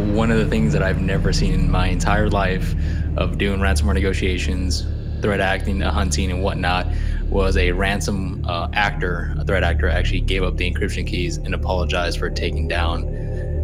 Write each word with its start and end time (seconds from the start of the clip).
one 0.00 0.30
of 0.30 0.38
the 0.38 0.46
things 0.46 0.72
that 0.72 0.82
I've 0.82 1.00
never 1.00 1.32
seen 1.32 1.54
in 1.54 1.70
my 1.70 1.88
entire 1.88 2.28
life 2.28 2.74
of 3.16 3.38
doing 3.38 3.60
ransomware 3.60 3.94
negotiations, 3.94 4.86
threat 5.22 5.40
acting, 5.40 5.82
uh, 5.82 5.92
hunting, 5.92 6.30
and 6.30 6.42
whatnot 6.42 6.86
was 7.28 7.56
a 7.56 7.72
ransom 7.72 8.44
uh, 8.46 8.68
actor, 8.72 9.34
a 9.38 9.44
threat 9.44 9.62
actor, 9.62 9.88
actually 9.88 10.20
gave 10.20 10.42
up 10.42 10.56
the 10.56 10.70
encryption 10.70 11.06
keys 11.06 11.36
and 11.36 11.54
apologized 11.54 12.18
for 12.18 12.30
taking 12.30 12.66
down 12.66 13.04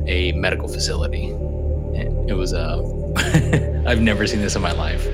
a 0.07 0.33
medical 0.33 0.69
facility. 0.69 1.35
It 2.29 2.37
was 2.37 2.53
uh, 2.53 2.83
I've 3.87 4.01
never 4.01 4.27
seen 4.27 4.41
this 4.41 4.57
in 4.57 4.63
my 4.63 4.73
life. 4.73 5.07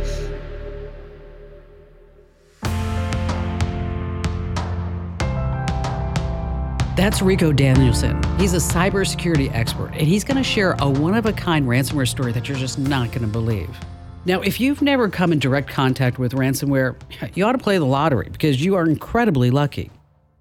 That's 6.95 7.23
Rico 7.23 7.53
Danielson. 7.53 8.23
He's 8.39 8.53
a 8.53 8.59
cybersecurity 8.59 9.51
expert, 9.55 9.93
and 9.95 10.03
he's 10.03 10.25
going 10.25 10.37
to 10.37 10.43
share 10.43 10.77
a 10.79 10.91
one 10.91 11.15
of 11.15 11.25
a 11.25 11.33
kind 11.33 11.67
ransomware 11.67 12.07
story 12.07 12.33
that 12.33 12.47
you're 12.47 12.59
just 12.59 12.79
not 12.79 13.09
going 13.09 13.23
to 13.23 13.27
believe. 13.27 13.75
Now, 14.27 14.43
if 14.43 14.61
you've 14.61 14.83
never 14.83 15.09
come 15.09 15.33
in 15.33 15.39
direct 15.39 15.71
contact 15.71 16.19
with 16.19 16.33
ransomware, 16.33 16.95
you 17.35 17.47
ought 17.47 17.53
to 17.53 17.59
play 17.59 17.79
the 17.79 17.87
lottery 17.87 18.29
because 18.31 18.63
you 18.63 18.75
are 18.75 18.85
incredibly 18.85 19.51
lucky. 19.51 19.91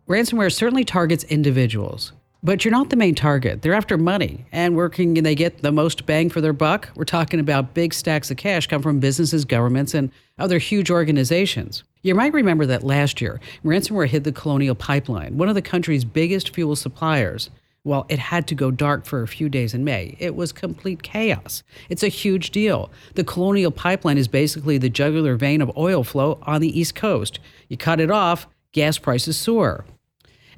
Ransomware 0.10 0.52
certainly 0.52 0.84
targets 0.84 1.24
individuals, 1.24 2.12
but 2.44 2.66
you're 2.66 2.72
not 2.72 2.90
the 2.90 2.96
main 2.96 3.16
target. 3.16 3.62
They're 3.62 3.74
after 3.74 3.98
money 3.98 4.46
and 4.52 4.76
working, 4.76 5.18
and 5.18 5.26
they 5.26 5.36
get 5.36 5.62
the 5.62 5.72
most 5.72 6.06
bang 6.06 6.30
for 6.30 6.42
their 6.42 6.54
buck. 6.54 6.90
We're 6.96 7.04
talking 7.06 7.40
about 7.40 7.74
big 7.74 7.94
stacks 7.94 8.32
of 8.32 8.38
cash 8.38 8.68
come 8.68 8.82
from 8.82 9.00
businesses, 9.00 9.46
governments, 9.46 9.94
and 9.94 10.12
other 10.40 10.58
huge 10.58 10.90
organizations. 10.90 11.84
You 12.02 12.16
might 12.16 12.34
remember 12.34 12.66
that 12.66 12.84
last 12.84 13.22
year, 13.22 13.40
ransomware 13.64 14.08
hit 14.08 14.24
the 14.24 14.32
Colonial 14.32 14.74
Pipeline, 14.74 15.38
one 15.38 15.50
of 15.50 15.56
the 15.56 15.62
country's 15.62 16.04
biggest 16.04 16.54
fuel 16.54 16.76
suppliers. 16.76 17.52
Well, 17.84 18.06
it 18.10 18.20
had 18.20 18.48
to 18.48 18.56
go 18.56 18.70
dark 18.70 19.06
for 19.06 19.24
a 19.24 19.28
few 19.28 19.50
days 19.50 19.74
in 19.74 19.84
May. 19.84 20.16
It 20.20 20.36
was 20.36 20.52
complete 20.52 21.02
chaos. 21.02 21.64
It's 21.90 22.04
a 22.04 22.10
huge 22.10 22.52
deal. 22.52 22.92
The 23.16 23.24
Colonial 23.24 23.72
Pipeline 23.72 24.20
is 24.20 24.28
basically 24.28 24.78
the 24.78 24.90
jugular 24.90 25.36
vein 25.36 25.62
of 25.62 25.76
oil 25.76 26.04
flow 26.04 26.40
on 26.44 26.62
the 26.62 26.80
East 26.80 26.94
Coast. 26.94 27.40
You 27.70 27.78
cut 27.78 28.00
it 28.00 28.12
off, 28.12 28.48
gas 28.72 29.00
prices 29.00 29.38
soar. 29.38 29.86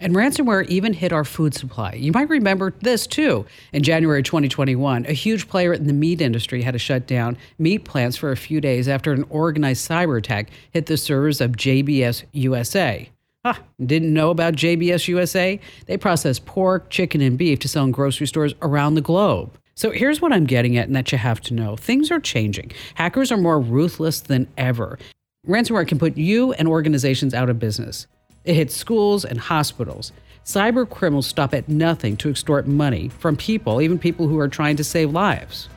And 0.04 0.14
ransomware 0.16 0.68
even 0.68 0.92
hit 0.92 1.14
our 1.14 1.24
food 1.24 1.54
supply. 1.54 1.94
You 1.94 2.12
might 2.12 2.28
remember 2.28 2.74
this 2.82 3.08
too. 3.08 3.46
In 3.72 3.84
January 3.84 4.22
2021, 4.22 5.06
a 5.06 5.14
huge 5.14 5.48
player 5.48 5.72
in 5.72 5.88
the 5.88 5.94
meat 5.94 6.20
industry 6.20 6.62
had 6.62 6.74
to 6.74 6.78
shut 6.78 7.08
down 7.08 7.38
meat 7.58 7.86
plants 7.86 8.18
for 8.18 8.30
a 8.30 8.36
few 8.36 8.60
days 8.60 8.90
after 8.90 9.14
an 9.14 9.24
organized 9.30 9.90
cyber 9.90 10.18
attack 10.18 10.50
hit 10.72 10.88
the 10.88 10.98
servers 10.98 11.40
of 11.40 11.54
JBS 11.54 12.26
USA. 12.34 13.10
Ah, 13.46 13.62
didn't 13.86 14.14
know 14.14 14.30
about 14.30 14.56
JBS 14.56 15.08
USA? 15.08 15.58
They 15.86 15.96
process 15.96 16.38
pork, 16.38 16.90
chicken, 16.90 17.22
and 17.22 17.38
beef 17.38 17.60
to 17.60 17.70
sell 17.70 17.86
in 17.86 17.92
grocery 17.92 18.28
stores 18.28 18.54
around 18.62 18.96
the 18.96 19.02
globe. 19.02 19.58
So 19.74 19.92
here's 19.92 20.20
what 20.20 20.34
I'm 20.34 20.46
getting 20.46 20.76
at, 20.76 20.88
and 20.88 20.96
that 20.98 21.14
you 21.14 21.18
have 21.18 21.40
to 21.42 21.54
know 21.54 21.78
things 21.78 22.12
are 22.12 22.20
changing. 22.20 22.74
Hackers 22.96 23.32
are 23.32 23.38
more 23.38 23.62
ruthless 23.62 24.20
than 24.20 24.50
ever. 24.58 25.00
Ransomware 25.48 25.88
can 25.88 25.98
put 25.98 26.18
you 26.18 26.52
and 26.54 26.68
organizations 26.68 27.34
out 27.34 27.50
of 27.50 27.58
business. 27.58 28.08
It 28.46 28.56
hits 28.56 28.76
schools 28.76 29.24
and 29.24 29.40
hospitals. 29.40 30.12
Cyber 30.46 30.90
criminals 30.90 31.28
stop 31.28 31.54
at 31.54 31.70
nothing 31.70 32.18
to 32.18 32.30
extort 32.30 32.68
money 32.68 33.08
from 33.08 33.38
people, 33.38 33.82
even 33.82 33.98
people 33.98 34.28
who 34.28 34.38
are 34.40 34.50
trying 34.50 34.76
to 34.76 34.84
save 34.84 35.12
lives. 35.12 35.70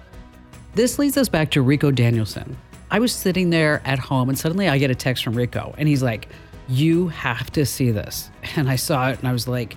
This 0.75 0.99
leads 0.99 1.17
us 1.17 1.29
back 1.29 1.51
to 1.53 1.63
Rico 1.63 1.91
Danielson. 1.91 2.57
I 2.91 2.99
was 2.99 3.13
sitting 3.13 3.51
there 3.51 3.81
at 3.85 3.99
home 3.99 4.29
and 4.29 4.39
suddenly 4.39 4.69
I 4.69 4.79
get 4.79 4.91
a 4.91 4.95
text 4.95 5.23
from 5.23 5.35
Rico 5.35 5.75
and 5.79 5.89
he's 5.89 6.03
like, 6.03 6.29
You 6.69 7.09
have 7.09 7.51
to 7.53 7.65
see 7.65 7.91
this. 7.91 8.31
And 8.57 8.69
I 8.69 8.77
saw 8.77 9.11
it 9.11 9.19
and 9.21 9.29
I 9.29 9.33
was 9.33 9.47
like, 9.47 9.77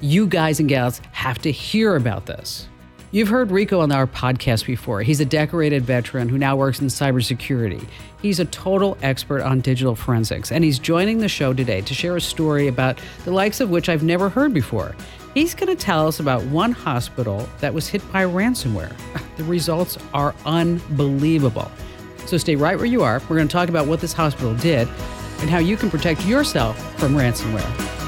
You 0.00 0.26
guys 0.26 0.58
and 0.60 0.68
gals 0.68 1.00
have 1.12 1.38
to 1.40 1.52
hear 1.52 1.96
about 1.96 2.26
this. 2.26 2.68
You've 3.14 3.28
heard 3.28 3.50
Rico 3.50 3.80
on 3.80 3.92
our 3.92 4.06
podcast 4.06 4.64
before. 4.64 5.02
He's 5.02 5.20
a 5.20 5.26
decorated 5.26 5.82
veteran 5.82 6.30
who 6.30 6.38
now 6.38 6.56
works 6.56 6.80
in 6.80 6.86
cybersecurity. 6.86 7.86
He's 8.22 8.40
a 8.40 8.46
total 8.46 8.96
expert 9.02 9.42
on 9.42 9.60
digital 9.60 9.94
forensics, 9.94 10.50
and 10.50 10.64
he's 10.64 10.78
joining 10.78 11.18
the 11.18 11.28
show 11.28 11.52
today 11.52 11.82
to 11.82 11.92
share 11.92 12.16
a 12.16 12.22
story 12.22 12.68
about 12.68 12.98
the 13.26 13.30
likes 13.30 13.60
of 13.60 13.68
which 13.68 13.90
I've 13.90 14.02
never 14.02 14.30
heard 14.30 14.54
before. 14.54 14.96
He's 15.34 15.54
going 15.54 15.68
to 15.68 15.76
tell 15.76 16.08
us 16.08 16.20
about 16.20 16.42
one 16.44 16.72
hospital 16.72 17.46
that 17.60 17.74
was 17.74 17.86
hit 17.86 18.00
by 18.10 18.24
ransomware. 18.24 18.96
The 19.36 19.44
results 19.44 19.96
are 20.12 20.34
unbelievable. 20.44 21.70
So 22.26 22.36
stay 22.36 22.54
right 22.54 22.76
where 22.76 22.86
you 22.86 23.02
are. 23.02 23.20
We're 23.28 23.36
going 23.36 23.48
to 23.48 23.52
talk 23.52 23.70
about 23.70 23.86
what 23.86 24.00
this 24.00 24.12
hospital 24.12 24.54
did 24.56 24.86
and 25.40 25.50
how 25.50 25.58
you 25.58 25.76
can 25.76 25.90
protect 25.90 26.24
yourself 26.26 26.78
from 26.98 27.14
ransomware. 27.14 28.01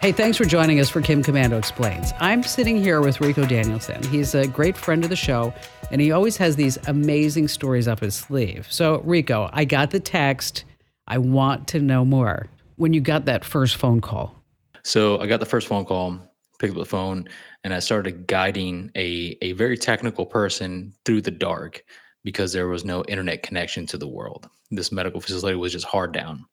Hey, 0.00 0.12
thanks 0.12 0.38
for 0.38 0.44
joining 0.44 0.78
us 0.78 0.88
for 0.88 1.00
Kim 1.02 1.24
Komando 1.24 1.58
Explains. 1.58 2.12
I'm 2.20 2.44
sitting 2.44 2.80
here 2.80 3.00
with 3.00 3.20
Rico 3.20 3.44
Danielson. 3.44 4.00
He's 4.04 4.32
a 4.32 4.46
great 4.46 4.76
friend 4.76 5.02
of 5.02 5.10
the 5.10 5.16
show, 5.16 5.52
and 5.90 6.00
he 6.00 6.12
always 6.12 6.36
has 6.36 6.54
these 6.54 6.78
amazing 6.86 7.48
stories 7.48 7.88
up 7.88 7.98
his 7.98 8.14
sleeve. 8.14 8.68
So, 8.70 9.00
Rico, 9.00 9.50
I 9.52 9.64
got 9.64 9.90
the 9.90 9.98
text. 9.98 10.64
I 11.08 11.18
want 11.18 11.66
to 11.68 11.80
know 11.80 12.04
more. 12.04 12.46
When 12.76 12.94
you 12.94 13.00
got 13.00 13.24
that 13.24 13.44
first 13.44 13.74
phone 13.74 14.00
call, 14.00 14.36
So 14.84 15.18
I 15.18 15.26
got 15.26 15.40
the 15.40 15.46
first 15.46 15.66
phone 15.66 15.84
call, 15.84 16.16
picked 16.60 16.74
up 16.74 16.78
the 16.78 16.84
phone, 16.84 17.28
and 17.64 17.74
I 17.74 17.80
started 17.80 18.28
guiding 18.28 18.92
a 18.94 19.36
a 19.42 19.50
very 19.52 19.76
technical 19.76 20.26
person 20.26 20.94
through 21.04 21.22
the 21.22 21.32
dark 21.32 21.82
because 22.22 22.52
there 22.52 22.68
was 22.68 22.84
no 22.84 23.02
internet 23.08 23.42
connection 23.42 23.84
to 23.86 23.98
the 23.98 24.06
world. 24.06 24.48
This 24.70 24.92
medical 24.92 25.20
facility 25.20 25.56
was 25.56 25.72
just 25.72 25.86
hard 25.86 26.12
down. 26.12 26.44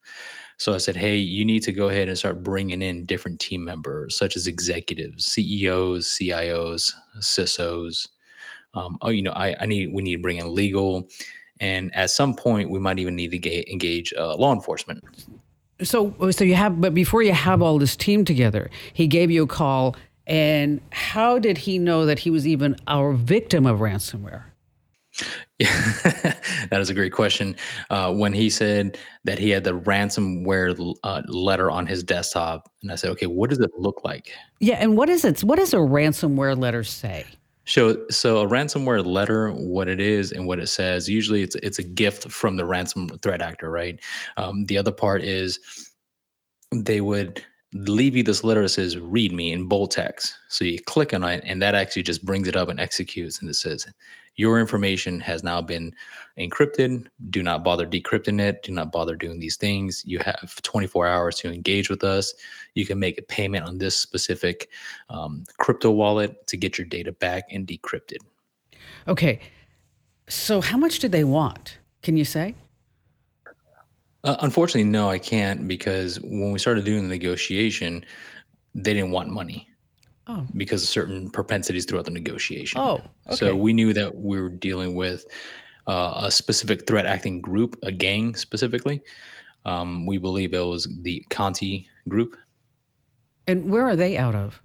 So 0.58 0.72
I 0.72 0.78
said, 0.78 0.96
hey, 0.96 1.16
you 1.16 1.44
need 1.44 1.62
to 1.64 1.72
go 1.72 1.88
ahead 1.88 2.08
and 2.08 2.16
start 2.16 2.42
bringing 2.42 2.80
in 2.80 3.04
different 3.04 3.40
team 3.40 3.64
members, 3.64 4.16
such 4.16 4.36
as 4.36 4.46
executives, 4.46 5.26
CEOs, 5.26 6.06
CIOs, 6.06 6.92
CISOs. 7.18 8.08
Um, 8.74 8.96
oh, 9.02 9.10
you 9.10 9.22
know, 9.22 9.32
I, 9.32 9.54
I 9.60 9.66
need 9.66 9.92
we 9.92 10.02
need 10.02 10.16
to 10.16 10.22
bring 10.22 10.38
in 10.38 10.54
legal, 10.54 11.08
and 11.60 11.94
at 11.94 12.10
some 12.10 12.34
point 12.34 12.70
we 12.70 12.78
might 12.78 12.98
even 12.98 13.16
need 13.16 13.30
to 13.32 13.38
ga- 13.38 13.64
engage 13.70 14.12
uh, 14.14 14.34
law 14.36 14.52
enforcement. 14.52 15.04
so 15.82 16.14
so 16.30 16.44
you 16.44 16.54
have, 16.54 16.80
but 16.80 16.94
before 16.94 17.22
you 17.22 17.32
have 17.32 17.62
all 17.62 17.78
this 17.78 17.96
team 17.96 18.24
together, 18.24 18.70
he 18.92 19.06
gave 19.06 19.30
you 19.30 19.44
a 19.44 19.46
call, 19.46 19.96
and 20.26 20.80
how 20.90 21.38
did 21.38 21.58
he 21.58 21.78
know 21.78 22.06
that 22.06 22.20
he 22.20 22.30
was 22.30 22.46
even 22.46 22.76
our 22.86 23.12
victim 23.12 23.66
of 23.66 23.78
ransomware? 23.80 24.44
Yeah, 25.58 25.68
that 26.70 26.78
is 26.80 26.90
a 26.90 26.94
great 26.94 27.12
question. 27.12 27.56
Uh, 27.88 28.12
when 28.12 28.32
he 28.32 28.50
said 28.50 28.98
that 29.24 29.38
he 29.38 29.50
had 29.50 29.64
the 29.64 29.78
ransomware 29.78 30.94
uh, 31.02 31.22
letter 31.28 31.70
on 31.70 31.86
his 31.86 32.02
desktop, 32.02 32.70
and 32.82 32.92
I 32.92 32.96
said, 32.96 33.10
okay, 33.12 33.26
what 33.26 33.50
does 33.50 33.60
it 33.60 33.70
look 33.78 34.04
like? 34.04 34.32
Yeah, 34.60 34.76
and 34.76 34.96
what 34.96 35.08
is 35.08 35.24
it? 35.24 35.42
What 35.42 35.58
does 35.58 35.72
a 35.72 35.78
ransomware 35.78 36.58
letter 36.58 36.84
say? 36.84 37.24
So, 37.66 38.06
so 38.10 38.38
a 38.38 38.46
ransomware 38.46 39.04
letter, 39.04 39.50
what 39.50 39.88
it 39.88 40.00
is 40.00 40.30
and 40.30 40.46
what 40.46 40.60
it 40.60 40.68
says, 40.68 41.08
usually 41.08 41.42
it's 41.42 41.56
it's 41.56 41.80
a 41.80 41.82
gift 41.82 42.30
from 42.30 42.56
the 42.56 42.64
ransom 42.64 43.08
threat 43.22 43.42
actor, 43.42 43.70
right? 43.70 43.98
Um, 44.36 44.66
the 44.66 44.78
other 44.78 44.92
part 44.92 45.22
is 45.22 45.58
they 46.72 47.00
would 47.00 47.44
leave 47.74 48.16
you 48.16 48.22
this 48.22 48.44
letter 48.44 48.62
that 48.62 48.68
says 48.68 48.96
"read 48.96 49.32
me" 49.32 49.52
in 49.52 49.66
bold 49.66 49.90
text. 49.90 50.34
So 50.48 50.64
you 50.64 50.78
click 50.80 51.12
on 51.12 51.24
it, 51.24 51.42
and 51.44 51.60
that 51.60 51.74
actually 51.74 52.04
just 52.04 52.24
brings 52.24 52.46
it 52.46 52.56
up 52.56 52.68
and 52.68 52.78
executes, 52.78 53.40
and 53.40 53.50
it 53.50 53.54
says 53.54 53.86
your 54.36 54.60
information 54.60 55.18
has 55.20 55.42
now 55.42 55.62
been 55.62 55.94
encrypted. 56.38 57.06
Do 57.30 57.42
not 57.42 57.64
bother 57.64 57.86
decrypting 57.86 58.40
it. 58.40 58.62
Do 58.62 58.72
not 58.72 58.92
bother 58.92 59.16
doing 59.16 59.40
these 59.40 59.56
things. 59.56 60.02
You 60.06 60.18
have 60.20 60.60
24 60.62 61.06
hours 61.06 61.36
to 61.36 61.52
engage 61.52 61.88
with 61.88 62.04
us. 62.04 62.34
You 62.74 62.86
can 62.86 62.98
make 62.98 63.18
a 63.18 63.22
payment 63.22 63.66
on 63.66 63.78
this 63.78 63.96
specific 63.96 64.68
um, 65.08 65.44
crypto 65.58 65.90
wallet 65.90 66.46
to 66.48 66.56
get 66.56 66.76
your 66.76 66.86
data 66.86 67.12
back 67.12 67.44
and 67.50 67.66
decrypted. 67.66 68.18
Okay, 69.08 69.40
so 70.28 70.60
how 70.60 70.76
much 70.76 70.98
did 70.98 71.12
they 71.12 71.24
want? 71.24 71.78
Can 72.02 72.16
you 72.16 72.24
say? 72.24 72.54
Uh, 74.22 74.36
unfortunately, 74.40 74.84
no, 74.84 75.08
I 75.08 75.18
can't 75.18 75.66
because 75.68 76.20
when 76.20 76.50
we 76.52 76.58
started 76.58 76.84
doing 76.84 77.04
the 77.04 77.08
negotiation, 77.08 78.04
they 78.74 78.92
didn't 78.92 79.12
want 79.12 79.30
money 79.30 79.68
Oh, 80.28 80.44
because 80.56 80.82
of 80.82 80.88
certain 80.88 81.30
propensities 81.30 81.84
throughout 81.84 82.04
the 82.04 82.10
negotiation. 82.10 82.80
oh, 82.80 83.00
So 83.30 83.54
we 83.54 83.72
knew 83.72 83.92
that 83.92 84.16
we 84.16 84.40
were 84.40 84.48
dealing 84.48 84.96
with 84.96 85.24
uh, 85.86 86.22
a 86.24 86.30
specific 86.32 86.86
threat 86.86 87.06
acting 87.06 87.40
group, 87.40 87.78
a 87.84 87.92
gang 87.92 88.34
specifically. 88.34 89.02
Um, 89.64 90.04
we 90.04 90.18
believe 90.18 90.52
it 90.52 90.60
was 90.60 90.88
the 91.02 91.24
Conti 91.30 91.88
group. 92.08 92.36
And 93.46 93.70
where 93.70 93.86
are 93.86 93.94
they 93.94 94.16
out 94.16 94.34
of? 94.34 94.60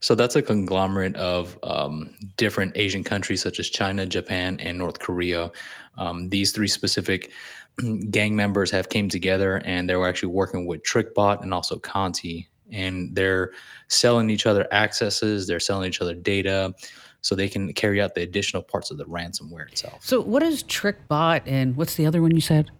So 0.00 0.14
that's 0.14 0.36
a 0.36 0.42
conglomerate 0.42 1.16
of 1.16 1.58
um, 1.62 2.14
different 2.36 2.72
Asian 2.76 3.04
countries 3.04 3.42
such 3.42 3.58
as 3.58 3.68
China, 3.68 4.04
Japan, 4.04 4.58
and 4.60 4.76
North 4.76 4.98
Korea. 4.98 5.50
Um, 5.96 6.28
these 6.28 6.52
three 6.52 6.68
specific 6.68 7.30
gang 8.10 8.36
members 8.36 8.70
have 8.70 8.90
came 8.90 9.08
together 9.08 9.62
and 9.64 9.88
they 9.88 9.96
were 9.96 10.08
actually 10.08 10.32
working 10.32 10.66
with 10.66 10.82
TrickBot 10.82 11.42
and 11.42 11.54
also 11.54 11.78
Conti, 11.78 12.48
and 12.74 13.14
they're 13.14 13.52
selling 13.88 14.28
each 14.30 14.46
other 14.46 14.66
accesses. 14.72 15.46
They're 15.46 15.60
selling 15.60 15.88
each 15.88 16.00
other 16.00 16.14
data, 16.14 16.74
so 17.20 17.34
they 17.34 17.48
can 17.48 17.72
carry 17.72 18.02
out 18.02 18.14
the 18.14 18.22
additional 18.22 18.62
parts 18.62 18.90
of 18.90 18.98
the 18.98 19.04
ransomware 19.04 19.68
itself. 19.68 20.04
So 20.04 20.20
what 20.20 20.42
is 20.42 20.62
TrickBot 20.64 21.42
and 21.46 21.76
what's 21.76 21.94
the 21.94 22.06
other 22.06 22.20
one 22.20 22.32
you 22.32 22.40
said? 22.40 22.70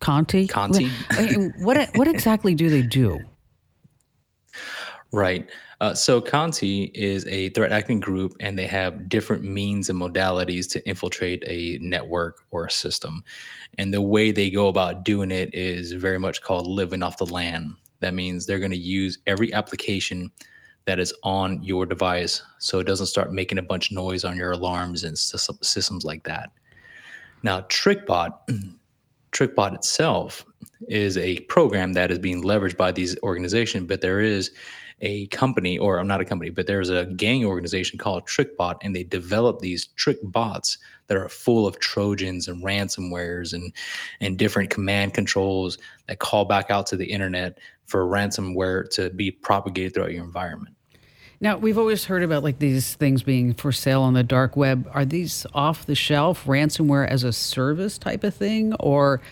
Conti. 0.00 0.46
Conti. 0.46 0.88
what 1.60 1.90
what 1.94 2.08
exactly 2.08 2.54
do 2.54 2.70
they 2.70 2.82
do? 2.82 3.20
Right. 5.12 5.48
Uh, 5.80 5.94
so 5.94 6.20
Conti 6.20 6.84
is 6.94 7.26
a 7.26 7.48
threat 7.50 7.72
acting 7.72 8.00
group, 8.00 8.34
and 8.38 8.58
they 8.58 8.66
have 8.66 9.08
different 9.08 9.42
means 9.42 9.88
and 9.88 10.00
modalities 10.00 10.70
to 10.72 10.88
infiltrate 10.88 11.42
a 11.46 11.78
network 11.80 12.42
or 12.50 12.66
a 12.66 12.70
system. 12.70 13.24
And 13.78 13.92
the 13.92 14.02
way 14.02 14.30
they 14.30 14.50
go 14.50 14.68
about 14.68 15.04
doing 15.04 15.30
it 15.30 15.54
is 15.54 15.92
very 15.92 16.18
much 16.18 16.42
called 16.42 16.66
living 16.66 17.02
off 17.02 17.16
the 17.16 17.26
land. 17.26 17.74
That 18.00 18.14
means 18.14 18.46
they're 18.46 18.58
going 18.58 18.70
to 18.70 18.76
use 18.76 19.18
every 19.26 19.52
application 19.52 20.30
that 20.86 20.98
is 20.98 21.14
on 21.22 21.62
your 21.62 21.86
device 21.86 22.42
so 22.58 22.78
it 22.78 22.86
doesn't 22.86 23.06
start 23.06 23.32
making 23.32 23.58
a 23.58 23.62
bunch 23.62 23.90
of 23.90 23.96
noise 23.96 24.24
on 24.24 24.36
your 24.36 24.52
alarms 24.52 25.04
and 25.04 25.16
systems 25.16 26.04
like 26.04 26.24
that. 26.24 26.50
Now, 27.42 27.62
TrickBot, 27.62 28.32
TrickBot 29.32 29.74
itself 29.74 30.44
is 30.88 31.16
a 31.16 31.40
program 31.40 31.92
that 31.92 32.10
is 32.10 32.18
being 32.18 32.42
leveraged 32.42 32.76
by 32.76 32.92
these 32.92 33.16
organizations, 33.22 33.86
but 33.86 34.00
there 34.00 34.20
is 34.20 34.50
a 35.00 35.26
company, 35.28 35.78
or 35.78 35.98
I'm 35.98 36.06
not 36.06 36.20
a 36.20 36.24
company, 36.24 36.50
but 36.50 36.66
there's 36.66 36.90
a 36.90 37.06
gang 37.06 37.44
organization 37.44 37.98
called 37.98 38.26
TrickBot, 38.26 38.76
and 38.82 38.94
they 38.94 39.04
develop 39.04 39.60
these 39.60 39.86
trick 39.96 40.18
bots 40.22 40.78
that 41.06 41.16
are 41.16 41.28
full 41.28 41.66
of 41.66 41.78
Trojans 41.78 42.48
and 42.48 42.62
ransomwares 42.62 43.52
and 43.52 43.72
and 44.20 44.38
different 44.38 44.70
command 44.70 45.14
controls 45.14 45.78
that 46.06 46.18
call 46.18 46.44
back 46.44 46.70
out 46.70 46.86
to 46.88 46.96
the 46.96 47.06
internet 47.06 47.58
for 47.86 48.04
ransomware 48.06 48.88
to 48.90 49.10
be 49.10 49.30
propagated 49.30 49.94
throughout 49.94 50.12
your 50.12 50.24
environment. 50.24 50.76
Now, 51.42 51.56
we've 51.56 51.78
always 51.78 52.04
heard 52.04 52.22
about 52.22 52.44
like 52.44 52.58
these 52.58 52.94
things 52.94 53.22
being 53.22 53.54
for 53.54 53.72
sale 53.72 54.02
on 54.02 54.12
the 54.12 54.22
dark 54.22 54.56
web. 54.56 54.88
Are 54.92 55.06
these 55.06 55.46
off 55.54 55.86
the 55.86 55.94
shelf 55.94 56.44
ransomware 56.44 57.08
as 57.08 57.24
a 57.24 57.32
service 57.32 57.96
type 57.96 58.24
of 58.24 58.34
thing, 58.34 58.74
or 58.74 59.22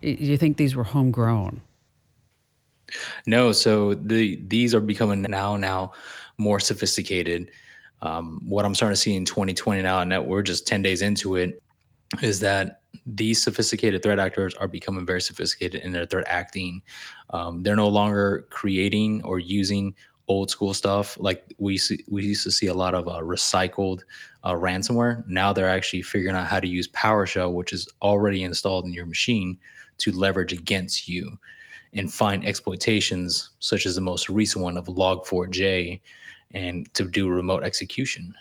do 0.00 0.08
you 0.10 0.38
think 0.38 0.56
these 0.56 0.76
were 0.76 0.84
homegrown? 0.84 1.60
No, 3.26 3.52
so 3.52 3.94
the 3.94 4.42
these 4.46 4.74
are 4.74 4.80
becoming 4.80 5.22
now 5.22 5.56
now 5.56 5.92
more 6.38 6.60
sophisticated. 6.60 7.50
Um, 8.00 8.40
what 8.46 8.64
I'm 8.64 8.74
starting 8.74 8.94
to 8.94 9.00
see 9.00 9.16
in 9.16 9.24
2020 9.24 9.82
now, 9.82 10.00
and 10.00 10.12
that 10.12 10.24
we're 10.24 10.42
just 10.42 10.66
10 10.68 10.82
days 10.82 11.02
into 11.02 11.34
it, 11.34 11.60
is 12.22 12.38
that 12.40 12.82
these 13.06 13.42
sophisticated 13.42 14.02
threat 14.02 14.20
actors 14.20 14.54
are 14.54 14.68
becoming 14.68 15.04
very 15.04 15.20
sophisticated 15.20 15.82
in 15.82 15.92
their 15.92 16.06
threat 16.06 16.26
acting. 16.28 16.82
Um, 17.30 17.62
they're 17.62 17.76
no 17.76 17.88
longer 17.88 18.46
creating 18.50 19.22
or 19.24 19.40
using 19.40 19.94
old 20.28 20.50
school 20.50 20.74
stuff 20.74 21.16
like 21.18 21.54
we 21.58 21.78
see, 21.78 22.04
we 22.08 22.22
used 22.24 22.44
to 22.44 22.52
see 22.52 22.66
a 22.66 22.74
lot 22.74 22.94
of 22.94 23.08
uh, 23.08 23.20
recycled 23.20 24.02
uh, 24.44 24.52
ransomware. 24.52 25.26
Now 25.26 25.52
they're 25.52 25.68
actually 25.68 26.02
figuring 26.02 26.36
out 26.36 26.46
how 26.46 26.60
to 26.60 26.68
use 26.68 26.86
PowerShell, 26.88 27.52
which 27.52 27.72
is 27.72 27.88
already 28.02 28.44
installed 28.44 28.84
in 28.84 28.92
your 28.92 29.06
machine, 29.06 29.58
to 29.98 30.12
leverage 30.12 30.52
against 30.52 31.08
you 31.08 31.38
and 31.94 32.12
find 32.12 32.46
exploitations, 32.46 33.50
such 33.60 33.86
as 33.86 33.94
the 33.94 34.00
most 34.00 34.28
recent 34.28 34.62
one 34.62 34.76
of 34.76 34.86
Log4j, 34.86 36.00
and 36.52 36.92
to 36.94 37.04
do 37.04 37.28
remote 37.28 37.62
execution. 37.62 38.34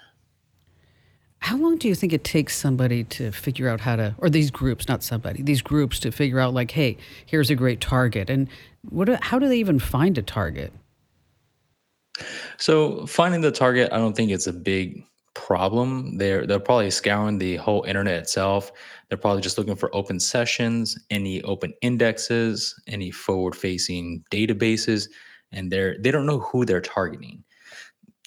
How 1.39 1.55
long 1.55 1.77
do 1.77 1.87
you 1.87 1.95
think 1.95 2.13
it 2.13 2.23
takes 2.23 2.55
somebody 2.55 3.03
to 3.05 3.31
figure 3.31 3.69
out 3.69 3.79
how 3.79 3.95
to, 3.95 4.15
or 4.17 4.29
these 4.29 4.49
groups, 4.51 4.87
not 4.87 5.03
somebody, 5.03 5.41
these 5.41 5.61
groups 5.61 5.99
to 5.99 6.11
figure 6.11 6.39
out, 6.39 6.53
like, 6.53 6.71
hey, 6.71 6.97
here's 7.25 7.49
a 7.49 7.55
great 7.55 7.79
target? 7.79 8.29
And 8.29 8.47
what, 8.89 9.07
how 9.23 9.37
do 9.39 9.47
they 9.47 9.57
even 9.57 9.79
find 9.79 10.17
a 10.17 10.21
target? 10.21 10.73
So 12.57 13.05
finding 13.05 13.41
the 13.41 13.51
target, 13.51 13.93
I 13.93 13.97
don't 13.97 14.15
think 14.15 14.31
it's 14.31 14.47
a 14.47 14.53
big 14.53 15.03
problem. 15.37 16.17
They're 16.17 16.45
they're 16.47 16.59
probably 16.59 16.91
scouring 16.91 17.37
the 17.37 17.57
whole 17.57 17.83
internet 17.83 18.19
itself. 18.19 18.71
They're 19.07 19.17
probably 19.17 19.41
just 19.41 19.57
looking 19.57 19.75
for 19.75 19.95
open 19.95 20.19
sessions, 20.19 20.97
any 21.09 21.41
open 21.43 21.73
indexes, 21.81 22.75
any 22.87 23.11
forward-facing 23.11 24.23
databases, 24.31 25.07
and 25.51 25.71
they're 25.71 25.97
they 25.99 26.11
don't 26.11 26.25
know 26.25 26.39
who 26.39 26.65
they're 26.65 26.81
targeting. 26.81 27.43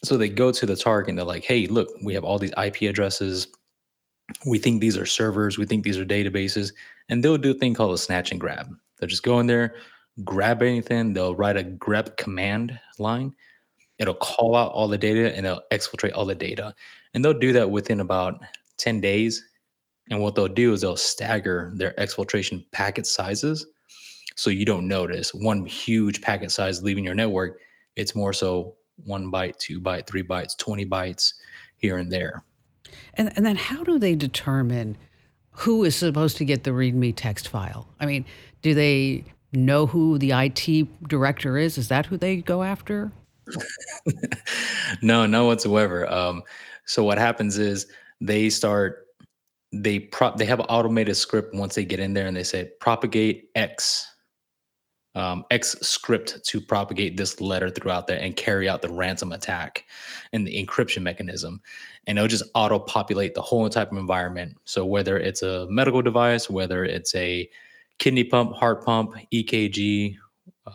So 0.04 0.16
they 0.16 0.28
go 0.28 0.52
to 0.52 0.66
the 0.66 0.76
target 0.76 1.10
and 1.10 1.18
they're 1.18 1.26
like, 1.26 1.44
"Hey, 1.44 1.66
look, 1.66 1.88
we 2.04 2.14
have 2.14 2.24
all 2.24 2.38
these 2.38 2.54
IP 2.56 2.82
addresses. 2.88 3.48
We 4.46 4.58
think 4.58 4.80
these 4.80 4.96
are 4.96 5.06
servers. 5.06 5.58
We 5.58 5.66
think 5.66 5.84
these 5.84 5.98
are 5.98 6.04
databases." 6.06 6.72
And 7.08 7.22
they'll 7.24 7.38
do 7.38 7.50
a 7.50 7.54
thing 7.54 7.74
called 7.74 7.94
a 7.94 7.98
snatch 7.98 8.30
and 8.30 8.40
grab. 8.40 8.68
They'll 8.98 9.08
just 9.08 9.24
go 9.24 9.40
in 9.40 9.46
there, 9.46 9.74
grab 10.24 10.62
anything. 10.62 11.12
They'll 11.12 11.34
write 11.34 11.56
a 11.56 11.64
grep 11.64 12.16
command 12.16 12.78
line. 12.98 13.34
It'll 13.98 14.14
call 14.14 14.56
out 14.56 14.72
all 14.72 14.88
the 14.88 14.98
data 14.98 15.34
and 15.36 15.46
it'll 15.46 15.62
exfiltrate 15.72 16.12
all 16.14 16.24
the 16.24 16.34
data. 16.34 16.74
And 17.14 17.24
they'll 17.24 17.38
do 17.38 17.52
that 17.52 17.70
within 17.70 18.00
about 18.00 18.40
10 18.78 19.00
days. 19.00 19.44
And 20.10 20.20
what 20.20 20.34
they'll 20.34 20.48
do 20.48 20.72
is 20.72 20.80
they'll 20.80 20.96
stagger 20.96 21.72
their 21.74 21.92
exfiltration 21.98 22.64
packet 22.72 23.06
sizes. 23.06 23.66
So 24.36 24.50
you 24.50 24.64
don't 24.64 24.88
notice 24.88 25.34
one 25.34 25.66
huge 25.66 26.20
packet 26.20 26.50
size 26.50 26.82
leaving 26.82 27.04
your 27.04 27.14
network. 27.14 27.60
It's 27.96 28.14
more 28.14 28.32
so 28.32 28.74
one 29.04 29.30
byte, 29.30 29.56
two 29.58 29.80
byte, 29.80 30.06
three 30.06 30.22
bytes, 30.22 30.56
20 30.56 30.86
bytes 30.86 31.34
here 31.76 31.98
and 31.98 32.10
there. 32.10 32.44
And, 33.14 33.32
and 33.36 33.44
then 33.44 33.56
how 33.56 33.84
do 33.84 33.98
they 33.98 34.14
determine 34.14 34.96
who 35.50 35.84
is 35.84 35.96
supposed 35.96 36.36
to 36.38 36.44
get 36.44 36.64
the 36.64 36.70
README 36.70 37.14
text 37.16 37.48
file? 37.48 37.88
I 38.00 38.06
mean, 38.06 38.24
do 38.62 38.74
they 38.74 39.24
know 39.52 39.86
who 39.86 40.18
the 40.18 40.32
IT 40.32 41.08
director 41.08 41.58
is? 41.58 41.76
Is 41.78 41.88
that 41.88 42.06
who 42.06 42.16
they 42.16 42.36
go 42.36 42.62
after? 42.62 43.12
no, 45.02 45.26
no 45.26 45.46
whatsoever. 45.46 46.10
Um, 46.10 46.42
so 46.90 47.04
what 47.04 47.18
happens 47.18 47.56
is 47.56 47.86
they 48.20 48.50
start 48.50 49.06
they 49.72 50.00
prop 50.00 50.38
they 50.38 50.44
have 50.44 50.58
an 50.58 50.66
automated 50.66 51.16
script 51.16 51.54
once 51.54 51.76
they 51.76 51.84
get 51.84 52.00
in 52.00 52.14
there 52.14 52.26
and 52.26 52.36
they 52.36 52.42
say 52.42 52.68
propagate 52.80 53.48
X 53.54 54.08
um, 55.14 55.44
X 55.52 55.76
script 55.82 56.44
to 56.46 56.60
propagate 56.60 57.16
this 57.16 57.40
letter 57.40 57.70
throughout 57.70 58.08
there 58.08 58.18
and 58.18 58.34
carry 58.34 58.68
out 58.68 58.82
the 58.82 58.88
ransom 58.88 59.30
attack 59.30 59.84
and 60.32 60.44
the 60.44 60.66
encryption 60.66 61.02
mechanism. 61.02 61.60
And 62.08 62.18
it'll 62.18 62.28
just 62.28 62.44
auto 62.54 62.80
populate 62.80 63.34
the 63.34 63.42
whole 63.42 63.68
type 63.68 63.92
of 63.92 63.98
environment. 63.98 64.56
So 64.64 64.84
whether 64.84 65.16
it's 65.16 65.42
a 65.42 65.66
medical 65.68 66.02
device, 66.02 66.50
whether 66.50 66.84
it's 66.84 67.14
a 67.14 67.48
kidney 67.98 68.24
pump, 68.24 68.54
heart 68.54 68.84
pump, 68.84 69.14
EKG, 69.32 70.16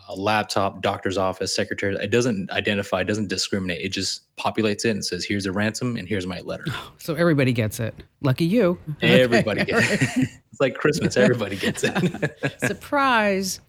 a 0.08 0.14
laptop, 0.14 0.82
doctor's 0.82 1.16
office, 1.16 1.54
secretary. 1.54 1.94
It 1.96 2.10
doesn't 2.10 2.50
identify, 2.50 3.02
it 3.02 3.04
doesn't 3.04 3.28
discriminate. 3.28 3.80
It 3.82 3.90
just 3.90 4.34
populates 4.36 4.84
it 4.84 4.90
and 4.90 5.04
says, 5.04 5.24
"Here's 5.24 5.46
a 5.46 5.52
ransom, 5.52 5.96
and 5.96 6.08
here's 6.08 6.26
my 6.26 6.40
letter." 6.40 6.64
So 6.98 7.14
everybody 7.14 7.52
gets 7.52 7.78
it. 7.78 7.94
Lucky 8.20 8.46
you. 8.46 8.78
Everybody 9.00 9.64
gets 9.64 9.92
it. 9.92 10.00
it's 10.50 10.60
like 10.60 10.74
Christmas. 10.74 11.16
Everybody 11.16 11.54
gets 11.54 11.84
it. 11.84 12.58
Surprise! 12.58 13.60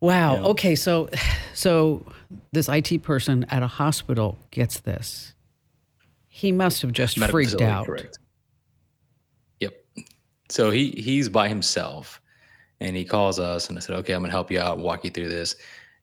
Wow. 0.00 0.34
Yeah. 0.34 0.42
Okay. 0.48 0.74
So, 0.74 1.08
so 1.54 2.04
this 2.50 2.68
IT 2.68 3.04
person 3.04 3.44
at 3.50 3.62
a 3.62 3.68
hospital 3.68 4.38
gets 4.50 4.80
this. 4.80 5.34
He 6.26 6.50
must 6.50 6.82
have 6.82 6.92
just 6.92 7.16
Medical 7.16 7.32
freaked 7.32 7.60
out. 7.62 7.86
Correct. 7.86 8.18
Yep. 9.60 9.74
So 10.48 10.70
he 10.70 10.90
he's 10.90 11.28
by 11.28 11.48
himself 11.48 12.21
and 12.82 12.96
he 12.96 13.04
calls 13.04 13.38
us 13.38 13.68
and 13.68 13.78
I 13.78 13.80
said, 13.80 13.96
okay, 13.96 14.12
I'm 14.12 14.22
gonna 14.22 14.32
help 14.32 14.50
you 14.50 14.58
out, 14.58 14.78
walk 14.78 15.04
you 15.04 15.10
through 15.10 15.28
this. 15.28 15.54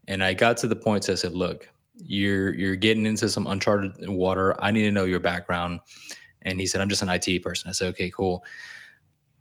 And 0.07 0.23
I 0.23 0.33
got 0.33 0.57
to 0.57 0.67
the 0.67 0.75
point 0.75 1.03
so 1.03 1.13
I 1.13 1.15
said, 1.15 1.33
look, 1.33 1.69
you're 1.95 2.53
you're 2.53 2.77
getting 2.77 3.05
into 3.05 3.27
some 3.27 3.45
uncharted 3.47 4.07
water. 4.07 4.55
I 4.63 4.71
need 4.71 4.83
to 4.83 4.91
know 4.91 5.03
your 5.03 5.19
background. 5.19 5.81
And 6.43 6.59
he 6.59 6.65
said, 6.65 6.79
I'm 6.79 6.87
just 6.87 7.01
an 7.01 7.09
IT 7.09 7.43
person. 7.43 7.69
I 7.69 7.73
said, 7.73 7.89
okay, 7.89 8.09
cool. 8.09 8.45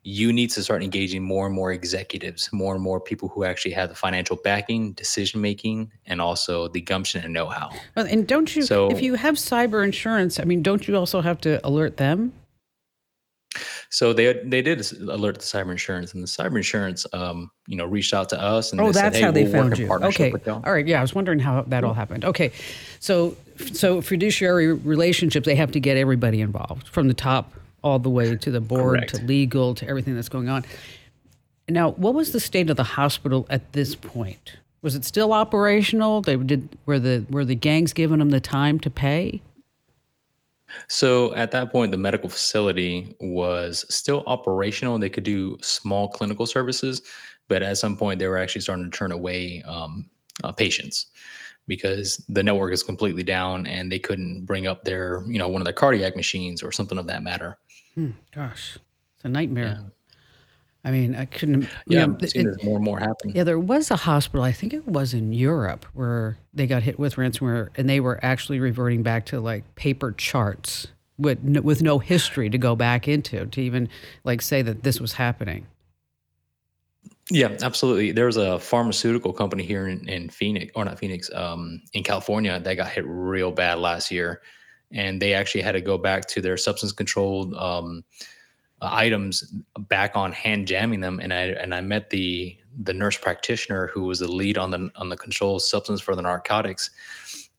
You 0.02 0.32
need 0.32 0.50
to 0.50 0.62
start 0.64 0.82
engaging 0.82 1.22
more 1.22 1.46
and 1.46 1.54
more 1.54 1.70
executives, 1.70 2.50
more 2.52 2.74
and 2.74 2.82
more 2.82 3.00
people 3.00 3.28
who 3.28 3.44
actually 3.44 3.72
have 3.72 3.88
the 3.88 3.94
financial 3.94 4.36
backing, 4.42 4.92
decision 4.92 5.40
making, 5.40 5.92
and 6.06 6.20
also 6.20 6.66
the 6.68 6.80
gumption 6.80 7.22
and 7.22 7.32
know 7.32 7.46
how. 7.48 7.70
Well, 7.94 8.06
And 8.06 8.26
don't 8.26 8.54
you, 8.56 8.62
so, 8.62 8.88
if 8.90 9.02
you 9.02 9.14
have 9.14 9.34
cyber 9.34 9.84
insurance, 9.84 10.40
I 10.40 10.44
mean, 10.44 10.62
don't 10.62 10.88
you 10.88 10.96
also 10.96 11.20
have 11.20 11.40
to 11.42 11.64
alert 11.64 11.98
them? 11.98 12.32
So 13.90 14.12
they 14.12 14.34
they 14.44 14.60
did 14.60 14.80
alert 15.00 15.36
the 15.36 15.44
cyber 15.44 15.70
insurance, 15.70 16.12
and 16.12 16.22
the 16.22 16.26
cyber 16.26 16.56
insurance, 16.56 17.06
um, 17.12 17.50
you 17.66 17.76
know, 17.76 17.86
reached 17.86 18.12
out 18.12 18.28
to 18.30 18.40
us. 18.40 18.70
And 18.72 18.80
oh, 18.80 18.92
that's 18.92 18.98
said, 18.98 19.14
hey, 19.14 19.20
how 19.22 19.30
they 19.30 19.44
we'll 19.44 19.52
found 19.52 19.78
you. 19.78 19.90
Okay, 19.90 20.32
all 20.46 20.72
right. 20.72 20.86
Yeah, 20.86 20.98
I 20.98 21.02
was 21.02 21.14
wondering 21.14 21.38
how 21.38 21.62
that 21.62 21.84
all 21.84 21.94
happened. 21.94 22.24
Okay, 22.24 22.52
so 23.00 23.36
so 23.72 24.02
fiduciary 24.02 24.72
relationships, 24.72 25.46
they 25.46 25.54
have 25.54 25.72
to 25.72 25.80
get 25.80 25.96
everybody 25.96 26.42
involved 26.42 26.88
from 26.88 27.08
the 27.08 27.14
top 27.14 27.52
all 27.82 27.98
the 27.98 28.10
way 28.10 28.36
to 28.36 28.50
the 28.50 28.60
board 28.60 28.98
Correct. 28.98 29.14
to 29.14 29.24
legal 29.24 29.74
to 29.76 29.88
everything 29.88 30.14
that's 30.14 30.28
going 30.28 30.48
on. 30.48 30.64
Now, 31.68 31.92
what 31.92 32.14
was 32.14 32.32
the 32.32 32.40
state 32.40 32.70
of 32.70 32.76
the 32.76 32.84
hospital 32.84 33.46
at 33.50 33.72
this 33.72 33.94
point? 33.94 34.56
Was 34.82 34.94
it 34.94 35.04
still 35.04 35.32
operational? 35.32 36.22
They 36.22 36.36
did 36.36 36.68
were 36.86 36.98
the 36.98 37.24
were 37.30 37.44
the 37.44 37.54
gangs 37.54 37.92
giving 37.92 38.18
them 38.18 38.30
the 38.30 38.40
time 38.40 38.78
to 38.80 38.90
pay? 38.90 39.40
So 40.88 41.34
at 41.34 41.50
that 41.52 41.72
point, 41.72 41.92
the 41.92 41.98
medical 41.98 42.28
facility 42.28 43.16
was 43.20 43.84
still 43.88 44.22
operational. 44.26 44.98
They 44.98 45.10
could 45.10 45.24
do 45.24 45.58
small 45.60 46.08
clinical 46.08 46.46
services, 46.46 47.02
but 47.48 47.62
at 47.62 47.78
some 47.78 47.96
point, 47.96 48.18
they 48.18 48.28
were 48.28 48.38
actually 48.38 48.60
starting 48.60 48.90
to 48.90 48.96
turn 48.96 49.12
away 49.12 49.62
um, 49.66 50.08
uh, 50.44 50.52
patients 50.52 51.06
because 51.66 52.24
the 52.28 52.42
network 52.42 52.72
is 52.72 52.82
completely 52.82 53.22
down 53.22 53.66
and 53.66 53.92
they 53.92 53.98
couldn't 53.98 54.44
bring 54.44 54.66
up 54.66 54.84
their, 54.84 55.22
you 55.26 55.38
know, 55.38 55.48
one 55.48 55.60
of 55.60 55.64
their 55.64 55.72
cardiac 55.74 56.16
machines 56.16 56.62
or 56.62 56.72
something 56.72 56.98
of 56.98 57.06
that 57.06 57.22
matter. 57.22 57.58
Hmm, 57.94 58.10
gosh, 58.34 58.78
it's 59.16 59.24
a 59.24 59.28
nightmare. 59.28 59.92
I 60.84 60.90
mean, 60.90 61.14
I 61.16 61.24
couldn't. 61.24 61.62
Yeah, 61.86 62.02
You 62.02 62.06
know, 62.06 62.16
it, 62.20 62.32
there's 62.34 62.62
more 62.64 62.76
and 62.76 62.84
more 62.84 62.98
happening. 63.00 63.34
yeah, 63.36 63.44
there 63.44 63.58
was 63.58 63.90
a 63.90 63.96
hospital. 63.96 64.44
I 64.44 64.52
think 64.52 64.72
it 64.72 64.86
was 64.86 65.12
in 65.12 65.32
Europe 65.32 65.84
where 65.92 66.38
they 66.54 66.66
got 66.66 66.82
hit 66.82 66.98
with 66.98 67.16
ransomware, 67.16 67.68
and 67.76 67.88
they 67.88 68.00
were 68.00 68.18
actually 68.24 68.60
reverting 68.60 69.02
back 69.02 69.26
to 69.26 69.40
like 69.40 69.74
paper 69.74 70.12
charts 70.12 70.86
with 71.18 71.42
no, 71.42 71.60
with 71.60 71.82
no 71.82 71.98
history 71.98 72.48
to 72.48 72.58
go 72.58 72.76
back 72.76 73.08
into 73.08 73.46
to 73.46 73.60
even 73.60 73.88
like 74.24 74.40
say 74.40 74.62
that 74.62 74.84
this 74.84 75.00
was 75.00 75.14
happening. 75.14 75.66
Yeah, 77.30 77.56
absolutely. 77.60 78.12
There 78.12 78.26
was 78.26 78.38
a 78.38 78.58
pharmaceutical 78.58 79.34
company 79.34 79.62
here 79.62 79.88
in, 79.88 80.08
in 80.08 80.30
Phoenix, 80.30 80.72
or 80.74 80.84
not 80.84 80.98
Phoenix, 80.98 81.30
um, 81.34 81.82
in 81.92 82.02
California 82.02 82.58
that 82.58 82.74
got 82.74 82.88
hit 82.88 83.04
real 83.06 83.52
bad 83.52 83.78
last 83.78 84.10
year, 84.10 84.40
and 84.92 85.20
they 85.20 85.34
actually 85.34 85.60
had 85.60 85.72
to 85.72 85.82
go 85.82 85.98
back 85.98 86.26
to 86.28 86.40
their 86.40 86.56
substance 86.56 86.92
controlled 86.92 87.52
um, 87.54 88.02
items 88.80 89.52
back 89.78 90.16
on 90.16 90.32
hand 90.32 90.66
jamming 90.66 91.00
them. 91.00 91.20
And 91.20 91.32
I 91.32 91.42
and 91.46 91.74
I 91.74 91.80
met 91.80 92.10
the 92.10 92.56
the 92.82 92.94
nurse 92.94 93.16
practitioner 93.16 93.88
who 93.88 94.04
was 94.04 94.20
the 94.20 94.28
lead 94.28 94.58
on 94.58 94.70
the 94.70 94.90
on 94.96 95.08
the 95.08 95.16
controlled 95.16 95.62
substance 95.62 96.00
for 96.00 96.14
the 96.14 96.22
narcotics, 96.22 96.90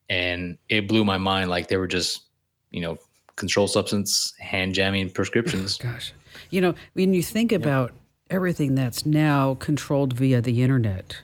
and 0.09 0.57
it 0.69 0.87
blew 0.87 1.03
my 1.03 1.17
mind. 1.17 1.49
Like 1.49 1.67
they 1.67 1.77
were 1.77 1.87
just, 1.87 2.23
you 2.71 2.81
know, 2.81 2.97
controlled 3.35 3.69
substance 3.69 4.33
hand 4.39 4.73
jamming 4.73 5.09
prescriptions. 5.13 5.77
Gosh, 5.77 6.13
you 6.49 6.61
know, 6.61 6.73
when 6.93 7.13
you 7.13 7.23
think 7.23 7.51
about 7.51 7.93
everything 8.29 8.75
that's 8.75 9.05
now 9.05 9.55
controlled 9.55 10.13
via 10.13 10.41
the 10.41 10.61
internet, 10.61 11.17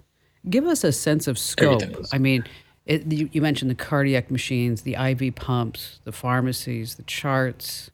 give 0.50 0.66
us 0.66 0.84
a 0.84 0.92
sense 0.92 1.28
of 1.28 1.38
scope. 1.38 1.84
I 2.12 2.18
mean, 2.18 2.44
it, 2.86 3.12
you, 3.12 3.30
you 3.32 3.42
mentioned 3.42 3.72
the 3.72 3.76
cardiac 3.76 4.30
machines, 4.30 4.82
the 4.82 4.96
IV 4.96 5.36
pumps, 5.36 6.00
the 6.04 6.12
pharmacies, 6.12 6.96
the 6.96 7.04
charts, 7.04 7.90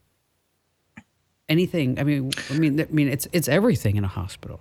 anything. 1.52 1.98
I 2.00 2.04
mean, 2.04 2.32
I 2.50 2.54
mean, 2.54 2.80
I 2.80 2.86
mean, 2.90 3.08
it's 3.08 3.28
it's 3.32 3.48
everything 3.48 3.96
in 3.96 4.04
a 4.04 4.08
hospital. 4.08 4.60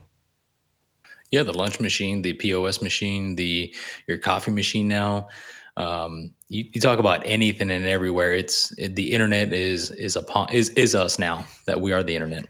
Yeah, 1.31 1.43
the 1.43 1.53
lunch 1.53 1.79
machine, 1.79 2.21
the 2.21 2.33
POS 2.33 2.81
machine, 2.81 3.35
the 3.35 3.73
your 4.07 4.17
coffee 4.17 4.51
machine 4.51 4.87
now. 4.87 5.29
Um, 5.77 6.31
you, 6.49 6.65
you 6.73 6.81
talk 6.81 6.99
about 6.99 7.21
anything 7.25 7.71
and 7.71 7.85
everywhere. 7.85 8.33
It's 8.33 8.71
it, 8.77 8.95
the 8.95 9.13
internet 9.13 9.53
is 9.53 9.91
is 9.91 10.15
upon 10.15 10.51
is 10.51 10.69
is 10.69 10.93
us 10.93 11.17
now 11.17 11.45
that 11.65 11.79
we 11.79 11.93
are 11.93 12.03
the 12.03 12.15
internet. 12.15 12.45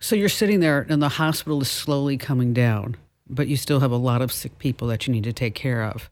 So 0.00 0.14
you're 0.14 0.28
sitting 0.28 0.60
there, 0.60 0.86
and 0.88 1.02
the 1.02 1.08
hospital 1.08 1.62
is 1.62 1.70
slowly 1.70 2.18
coming 2.18 2.52
down, 2.52 2.96
but 3.28 3.48
you 3.48 3.56
still 3.56 3.80
have 3.80 3.90
a 3.90 3.96
lot 3.96 4.20
of 4.20 4.30
sick 4.30 4.58
people 4.58 4.86
that 4.88 5.06
you 5.06 5.14
need 5.14 5.24
to 5.24 5.32
take 5.32 5.54
care 5.54 5.82
of. 5.82 6.10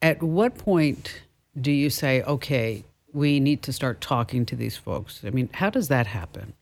At 0.00 0.22
what 0.22 0.56
point 0.56 1.22
do 1.60 1.72
you 1.72 1.90
say, 1.90 2.22
okay, 2.22 2.84
we 3.12 3.40
need 3.40 3.62
to 3.62 3.72
start 3.72 4.00
talking 4.00 4.44
to 4.46 4.56
these 4.56 4.76
folks? 4.76 5.22
I 5.24 5.30
mean, 5.30 5.48
how 5.52 5.70
does 5.70 5.88
that 5.88 6.06
happen? 6.06 6.52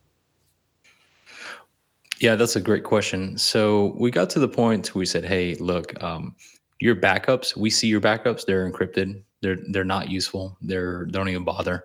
Yeah, 2.21 2.35
that's 2.35 2.57
a 2.57 2.61
great 2.61 2.85
question. 2.85 3.37
So 3.37 3.95
we 3.99 4.11
got 4.11 4.31
to 4.31 4.39
the 4.39 4.49
point 4.49 4.95
we 4.95 5.05
said, 5.05 5.25
"Hey, 5.25 5.55
look, 5.57 6.03
um, 6.03 6.35
your 6.81 6.97
backups. 6.97 7.57
We 7.57 7.71
see 7.71 7.89
your 7.89 8.01
backups. 8.01 8.45
They're 8.47 8.71
encrypted. 8.71 9.23
They're 9.43 9.59
they're 9.71 9.85
not 9.85 10.11
useful. 10.11 10.57
They're 10.63 11.05
don't 11.07 11.29
even 11.29 11.45
bother. 11.45 11.85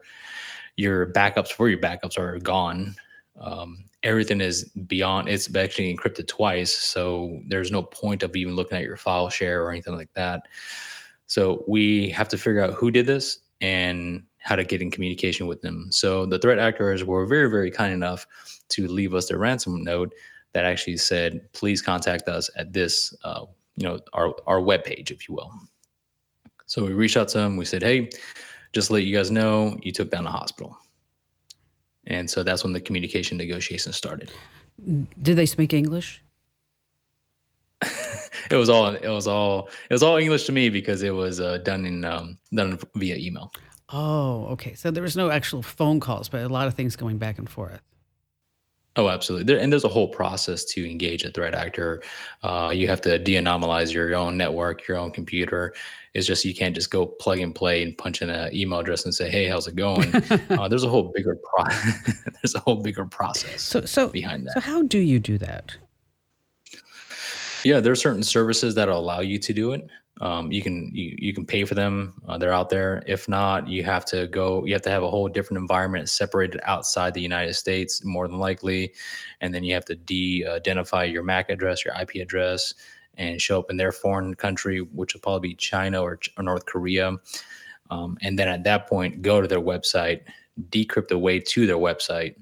Your 0.77 1.11
backups 1.11 1.51
for 1.51 1.69
your 1.69 1.79
backups 1.79 2.17
are 2.17 2.39
gone. 2.39 2.95
Um, 3.39 3.85
everything 4.03 4.41
is 4.41 4.65
beyond. 4.87 5.29
It's 5.29 5.53
actually 5.55 5.95
encrypted 5.95 6.27
twice, 6.27 6.73
so 6.73 7.41
there's 7.47 7.71
no 7.71 7.83
point 7.83 8.23
of 8.23 8.35
even 8.35 8.55
looking 8.55 8.77
at 8.77 8.83
your 8.83 8.97
file 8.97 9.29
share 9.29 9.63
or 9.63 9.71
anything 9.71 9.95
like 9.95 10.13
that. 10.13 10.47
So 11.27 11.63
we 11.67 12.09
have 12.09 12.27
to 12.29 12.37
figure 12.37 12.63
out 12.63 12.73
who 12.73 12.91
did 12.91 13.05
this 13.05 13.39
and 13.61 14.23
how 14.41 14.55
to 14.55 14.63
get 14.63 14.81
in 14.81 14.91
communication 14.91 15.47
with 15.47 15.61
them. 15.61 15.87
So 15.91 16.25
the 16.25 16.39
threat 16.39 16.59
actors 16.59 17.03
were 17.03 17.25
very, 17.25 17.49
very 17.49 17.71
kind 17.71 17.93
enough 17.93 18.25
to 18.69 18.87
leave 18.87 19.13
us 19.13 19.27
their 19.27 19.37
ransom 19.37 19.83
note 19.83 20.13
that 20.53 20.65
actually 20.65 20.97
said, 20.97 21.41
please 21.53 21.81
contact 21.81 22.27
us 22.27 22.49
at 22.55 22.73
this, 22.73 23.15
uh, 23.23 23.45
you 23.77 23.87
know, 23.87 23.99
our, 24.13 24.33
our 24.47 24.59
webpage, 24.59 25.11
if 25.11 25.29
you 25.29 25.35
will. 25.35 25.51
So 26.65 26.85
we 26.85 26.93
reached 26.93 27.17
out 27.17 27.27
to 27.29 27.37
them. 27.37 27.55
We 27.55 27.65
said, 27.65 27.83
hey, 27.83 28.09
just 28.73 28.87
to 28.87 28.93
let 28.93 29.03
you 29.03 29.15
guys 29.15 29.29
know, 29.29 29.77
you 29.81 29.91
took 29.91 30.09
down 30.09 30.23
the 30.23 30.31
hospital. 30.31 30.77
And 32.07 32.29
so 32.29 32.43
that's 32.43 32.63
when 32.63 32.73
the 32.73 32.81
communication 32.81 33.37
negotiations 33.37 33.95
started. 33.95 34.31
Did 35.21 35.35
they 35.35 35.45
speak 35.45 35.73
English? 35.73 36.23
It 38.49 38.57
was 38.57 38.69
all 38.69 38.87
it 38.87 39.07
was 39.07 39.27
all 39.27 39.69
it 39.89 39.93
was 39.93 40.03
all 40.03 40.17
English 40.17 40.45
to 40.45 40.51
me 40.51 40.69
because 40.69 41.03
it 41.03 41.11
was 41.11 41.39
uh, 41.39 41.59
done 41.59 41.85
in 41.85 42.03
um, 42.03 42.37
done 42.53 42.77
via 42.95 43.15
email. 43.15 43.53
Oh, 43.93 44.47
okay. 44.51 44.73
So 44.75 44.91
there 44.91 45.03
was 45.03 45.17
no 45.17 45.29
actual 45.29 45.61
phone 45.61 45.99
calls, 45.99 46.29
but 46.29 46.41
a 46.43 46.49
lot 46.49 46.67
of 46.67 46.73
things 46.75 46.95
going 46.95 47.17
back 47.17 47.37
and 47.37 47.49
forth. 47.49 47.81
Oh, 48.97 49.07
absolutely. 49.07 49.45
There, 49.45 49.57
and 49.57 49.71
there's 49.71 49.85
a 49.85 49.89
whole 49.89 50.09
process 50.09 50.65
to 50.65 50.89
engage 50.89 51.23
a 51.23 51.31
threat 51.31 51.55
actor. 51.55 52.03
Uh, 52.43 52.71
you 52.75 52.87
have 52.89 52.99
to 53.01 53.17
de-anomalize 53.17 53.93
your 53.93 54.13
own 54.15 54.35
network, 54.35 54.85
your 54.85 54.97
own 54.97 55.11
computer. 55.11 55.73
It's 56.13 56.27
just 56.27 56.43
you 56.43 56.53
can't 56.53 56.75
just 56.75 56.91
go 56.91 57.05
plug 57.05 57.39
and 57.39 57.55
play 57.55 57.83
and 57.83 57.97
punch 57.97 58.21
in 58.21 58.29
an 58.29 58.53
email 58.53 58.79
address 58.79 59.05
and 59.05 59.15
say, 59.15 59.29
"Hey, 59.29 59.45
how's 59.47 59.65
it 59.67 59.77
going?" 59.77 60.13
uh, 60.49 60.67
there's 60.67 60.83
a 60.83 60.89
whole 60.89 61.09
bigger 61.15 61.37
pro- 61.41 61.63
there's 62.41 62.53
a 62.53 62.59
whole 62.59 62.75
bigger 62.81 63.05
process 63.05 63.61
So, 63.61 63.85
so, 63.85 64.09
behind 64.09 64.45
that. 64.47 64.55
so 64.55 64.59
how 64.59 64.81
do 64.83 64.99
you 64.99 65.19
do 65.21 65.37
that? 65.37 65.73
Yeah, 67.63 67.79
there 67.79 67.93
are 67.93 67.95
certain 67.95 68.23
services 68.23 68.75
that 68.75 68.89
allow 68.89 69.21
you 69.21 69.37
to 69.39 69.53
do 69.53 69.71
it. 69.71 69.87
Um, 70.19 70.51
you 70.51 70.61
can 70.61 70.91
you, 70.93 71.15
you 71.17 71.33
can 71.33 71.45
pay 71.45 71.63
for 71.63 71.73
them. 71.73 72.21
Uh, 72.27 72.37
they're 72.37 72.53
out 72.53 72.69
there. 72.69 73.01
If 73.07 73.29
not, 73.29 73.67
you 73.67 73.83
have 73.83 74.05
to 74.05 74.27
go. 74.27 74.65
You 74.65 74.73
have 74.73 74.81
to 74.83 74.89
have 74.89 75.03
a 75.03 75.09
whole 75.09 75.27
different 75.27 75.61
environment 75.61 76.09
separated 76.09 76.59
outside 76.63 77.13
the 77.13 77.21
United 77.21 77.53
States, 77.53 78.03
more 78.03 78.27
than 78.27 78.37
likely, 78.37 78.93
and 79.39 79.53
then 79.53 79.63
you 79.63 79.73
have 79.73 79.85
to 79.85 79.95
de-identify 79.95 81.05
your 81.05 81.23
MAC 81.23 81.49
address, 81.49 81.85
your 81.85 81.95
IP 81.99 82.15
address, 82.15 82.73
and 83.17 83.41
show 83.41 83.59
up 83.59 83.71
in 83.71 83.77
their 83.77 83.91
foreign 83.91 84.35
country, 84.35 84.79
which 84.79 85.13
will 85.13 85.21
probably 85.21 85.49
be 85.49 85.55
China 85.55 86.01
or, 86.01 86.19
or 86.37 86.43
North 86.43 86.65
Korea. 86.65 87.15
Um, 87.89 88.17
and 88.21 88.37
then 88.37 88.47
at 88.47 88.63
that 88.65 88.87
point, 88.87 89.21
go 89.21 89.41
to 89.41 89.47
their 89.47 89.61
website, 89.61 90.21
decrypt 90.69 91.07
the 91.07 91.17
way 91.17 91.39
to 91.39 91.65
their 91.65 91.77
website, 91.77 92.35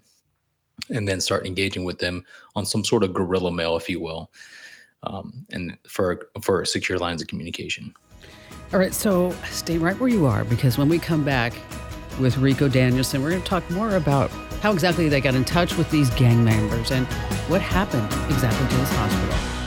and 0.90 1.08
then 1.08 1.22
start 1.22 1.46
engaging 1.46 1.86
with 1.86 2.00
them 2.00 2.26
on 2.56 2.66
some 2.66 2.84
sort 2.84 3.04
of 3.04 3.14
guerrilla 3.14 3.52
mail, 3.52 3.78
if 3.78 3.90
you 3.90 4.02
will 4.02 4.32
um, 5.04 5.46
and 5.52 5.78
for 5.88 6.30
for 6.42 6.66
secure 6.66 6.98
lines 6.98 7.22
of 7.22 7.28
communication. 7.28 7.94
All 8.72 8.80
right, 8.80 8.94
so 8.94 9.32
stay 9.50 9.78
right 9.78 10.00
where 10.00 10.10
you 10.10 10.26
are 10.26 10.44
because 10.44 10.78
when 10.78 10.90
we 10.90 11.00
come 11.00 11.24
back 11.24 11.54
with 12.20 12.38
Rico 12.38 12.68
Danielson, 12.68 13.24
we're 13.24 13.32
going 13.32 13.42
to 13.42 13.48
talk 13.48 13.68
more 13.72 13.96
about 13.96 14.30
how 14.62 14.72
exactly 14.72 15.10
they 15.10 15.22
got 15.22 15.36
in 15.36 15.46
touch 15.46 15.76
with 15.78 15.90
these 15.90 16.10
gang 16.12 16.44
members 16.44 16.92
and 16.92 17.08
what 17.48 17.62
happened 17.62 18.06
exactly 18.30 18.68
to 18.68 18.76
this 18.76 18.92
hospital. 18.92 19.60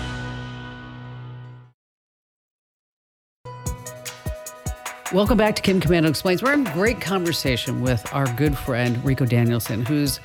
Welcome 5.13 5.37
back 5.37 5.57
to 5.57 5.63
Kim 5.63 5.81
Komando 5.81 6.09
Explains. 6.09 6.43
We're 6.43 6.55
in 6.55 6.65
great 6.65 7.01
conversation 7.01 7.83
with 7.83 8.07
our 8.15 8.33
good 8.35 8.57
friend 8.57 9.05
Rico 9.05 9.27
Danielson, 9.27 9.85
who's, 9.85 10.21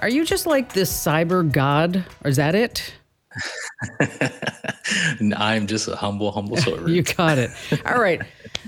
are 0.00 0.10
you 0.10 0.26
just 0.26 0.46
like 0.46 0.74
this 0.74 0.92
cyber 0.92 1.50
god? 1.50 2.04
Or 2.22 2.28
is 2.28 2.36
that 2.36 2.54
it? 2.54 2.92
I'm 5.36 5.66
just 5.66 5.88
a 5.88 5.96
humble, 5.96 6.32
humble 6.32 6.56
servant. 6.56 6.88
You 6.96 7.02
got 7.02 7.38
it. 7.38 7.50
All 7.84 8.00
right. 8.00 8.22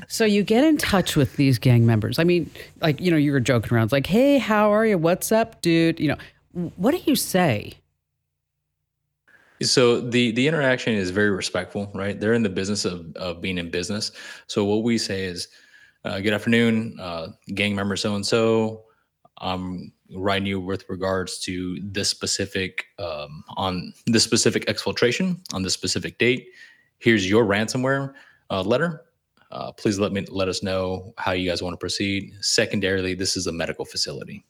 So 0.09 0.25
you 0.25 0.43
get 0.43 0.65
in 0.65 0.77
touch 0.77 1.17
with 1.17 1.37
these 1.37 1.59
gang 1.59 1.87
members. 1.87 2.19
I 2.19 2.25
mean, 2.25 2.50
like, 2.81 3.00
you 3.00 3.11
know, 3.11 3.17
you 3.17 3.33
were 3.33 3.41
joking 3.41 3.75
around. 3.75 3.85
It's 3.85 3.93
like, 3.93 4.07
hey, 4.07 4.38
how 4.38 4.73
are 4.73 4.85
you? 4.85 4.99
What's 4.99 5.33
up, 5.33 5.61
dude? 5.62 5.99
You 6.00 6.09
know, 6.09 6.71
what 6.77 6.93
do 6.93 7.00
you 7.05 7.17
say? 7.17 7.75
So 9.62 10.00
the 10.00 10.31
the 10.33 10.47
interaction 10.47 10.95
is 10.95 11.11
very 11.11 11.31
respectful, 11.31 11.91
right? 11.93 12.19
They're 12.19 12.35
in 12.35 12.45
the 12.45 12.49
business 12.49 12.85
of, 12.85 13.15
of 13.17 13.41
being 13.41 13.59
in 13.59 13.71
business. 13.71 14.12
So 14.47 14.65
what 14.65 14.85
we 14.85 14.99
say 14.99 15.25
is, 15.25 15.49
uh, 16.05 16.21
"Good 16.21 16.33
afternoon, 16.33 16.97
uh, 17.00 17.29
gang 17.55 17.75
member 17.75 17.97
so 17.97 18.15
and 18.15 18.25
so. 18.25 18.85
I'm 19.41 19.93
you 20.09 20.61
with 20.61 20.88
regards 20.88 21.38
to 21.41 21.79
this 21.83 22.09
specific 22.09 22.87
um, 22.99 23.45
on 23.57 23.93
this 24.07 24.25
specific 24.25 24.67
exfiltration 24.67 25.38
on 25.53 25.62
this 25.62 25.75
specific 25.75 26.19
date. 26.19 26.49
Here's 26.99 27.29
your 27.29 27.45
ransomware 27.45 28.15
uh, 28.50 28.62
letter. 28.62 29.05
Uh, 29.50 29.73
please 29.73 29.99
let 29.99 30.12
me 30.12 30.27
let 30.31 30.49
us 30.49 30.62
know 30.62 31.15
how 31.17 31.33
you 31.33 31.49
guys 31.49 31.62
want 31.62 31.73
to 31.73 31.79
proceed. 31.79 32.33
Secondarily, 32.41 33.15
this 33.15 33.37
is 33.37 33.47
a 33.47 33.53
medical 33.53 33.85
facility, 33.85 34.45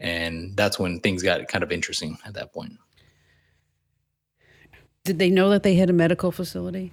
and 0.00 0.56
that's 0.56 0.78
when 0.78 1.00
things 1.00 1.22
got 1.22 1.46
kind 1.48 1.62
of 1.64 1.72
interesting 1.72 2.18
at 2.26 2.34
that 2.34 2.52
point. 2.52 2.72
Did 5.04 5.18
they 5.18 5.30
know 5.30 5.50
that 5.50 5.62
they 5.62 5.74
had 5.74 5.90
a 5.90 5.94
medical 5.94 6.30
facility? 6.30 6.92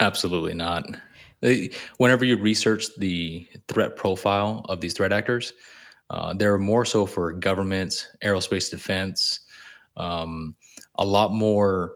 Absolutely 0.00 0.54
not. 0.54 0.84
They- 1.40 1.70
Whenever 1.98 2.24
you 2.24 2.36
research 2.36 2.86
the 2.98 3.46
threat 3.68 3.96
profile 3.96 4.66
of 4.68 4.80
these 4.80 4.94
threat 4.94 5.12
actors, 5.12 5.52
uh, 6.10 6.34
they're 6.34 6.58
more 6.58 6.84
so 6.84 7.06
for 7.06 7.32
governments, 7.32 8.08
aerospace 8.22 8.70
defense, 8.70 9.40
um, 9.96 10.54
a 10.96 11.04
lot 11.04 11.32
more, 11.32 11.94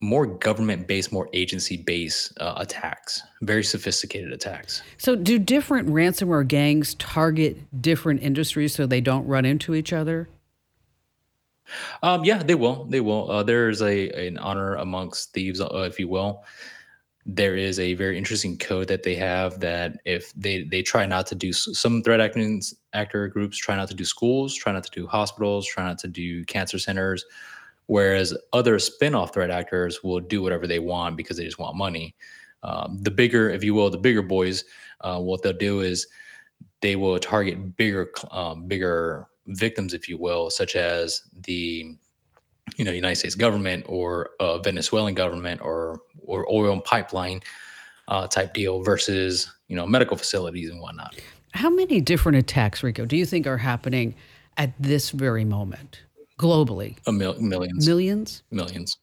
more 0.00 0.26
government-based, 0.26 1.12
more 1.12 1.28
agency-based 1.32 2.32
uh, 2.40 2.54
attacks. 2.56 3.22
Very 3.42 3.64
sophisticated 3.64 4.32
attacks. 4.32 4.82
So, 4.96 5.16
do 5.16 5.38
different 5.38 5.88
ransomware 5.88 6.46
gangs 6.46 6.94
target 6.94 7.58
different 7.82 8.22
industries 8.22 8.74
so 8.74 8.86
they 8.86 9.00
don't 9.00 9.26
run 9.26 9.44
into 9.44 9.74
each 9.74 9.92
other? 9.92 10.28
Um, 12.02 12.24
yeah, 12.24 12.42
they 12.42 12.54
will. 12.54 12.84
They 12.84 13.00
will. 13.00 13.30
Uh, 13.30 13.42
there's 13.42 13.82
a 13.82 14.26
an 14.26 14.38
honor 14.38 14.76
amongst 14.76 15.32
thieves, 15.32 15.60
uh, 15.60 15.68
if 15.86 15.98
you 16.00 16.08
will. 16.08 16.44
There 17.26 17.56
is 17.56 17.78
a 17.78 17.94
very 17.94 18.16
interesting 18.16 18.56
code 18.56 18.88
that 18.88 19.02
they 19.02 19.14
have 19.16 19.60
that 19.60 20.00
if 20.04 20.32
they 20.34 20.62
they 20.62 20.82
try 20.82 21.04
not 21.04 21.26
to 21.26 21.34
do 21.34 21.52
some 21.52 22.02
threat 22.02 22.20
acting 22.20 22.62
actor 22.94 23.28
groups 23.28 23.58
try 23.58 23.76
not 23.76 23.88
to 23.88 23.94
do 23.94 24.04
schools, 24.04 24.54
try 24.54 24.72
not 24.72 24.84
to 24.84 24.90
do 24.90 25.06
hospitals, 25.06 25.66
try 25.66 25.84
not 25.84 25.98
to 25.98 26.08
do 26.08 26.44
cancer 26.46 26.78
centers, 26.78 27.24
whereas 27.86 28.36
other 28.52 28.78
spin-off 28.78 29.34
threat 29.34 29.50
actors 29.50 30.02
will 30.02 30.20
do 30.20 30.42
whatever 30.42 30.66
they 30.66 30.78
want 30.78 31.16
because 31.16 31.36
they 31.36 31.44
just 31.44 31.58
want 31.58 31.76
money. 31.76 32.14
Um, 32.62 32.98
the 33.02 33.10
bigger, 33.10 33.50
if 33.50 33.62
you 33.62 33.74
will, 33.74 33.90
the 33.90 33.98
bigger 33.98 34.22
boys, 34.22 34.64
uh, 35.02 35.20
what 35.20 35.42
they'll 35.42 35.52
do 35.52 35.80
is 35.80 36.06
they 36.80 36.96
will 36.96 37.18
target 37.18 37.76
bigger 37.76 38.10
um, 38.30 38.66
bigger 38.66 39.26
victims, 39.46 39.94
if 39.94 40.08
you 40.08 40.16
will, 40.18 40.50
such 40.50 40.76
as 40.76 41.22
the 41.42 41.94
you 42.76 42.84
know 42.84 42.92
United 42.92 43.16
States 43.16 43.34
government 43.34 43.84
or 43.88 44.30
a 44.40 44.58
Venezuelan 44.58 45.14
government 45.14 45.60
or 45.62 46.00
or 46.22 46.50
oil 46.50 46.80
pipeline 46.80 47.40
uh, 48.08 48.26
type 48.26 48.54
deal 48.54 48.82
versus 48.82 49.50
you 49.68 49.76
know 49.76 49.86
medical 49.86 50.16
facilities 50.16 50.70
and 50.70 50.80
whatnot. 50.80 51.14
How 51.52 51.70
many 51.70 52.00
different 52.00 52.38
attacks, 52.38 52.82
Rico, 52.82 53.06
do 53.06 53.16
you 53.16 53.24
think 53.24 53.46
are 53.46 53.56
happening 53.56 54.14
at 54.56 54.72
this 54.78 55.10
very 55.10 55.44
moment 55.44 56.02
globally? 56.38 56.96
A 57.06 57.12
mil- 57.12 57.40
millions, 57.40 57.86
millions, 57.86 58.42
millions, 58.50 58.98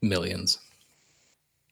millions. 0.00 0.58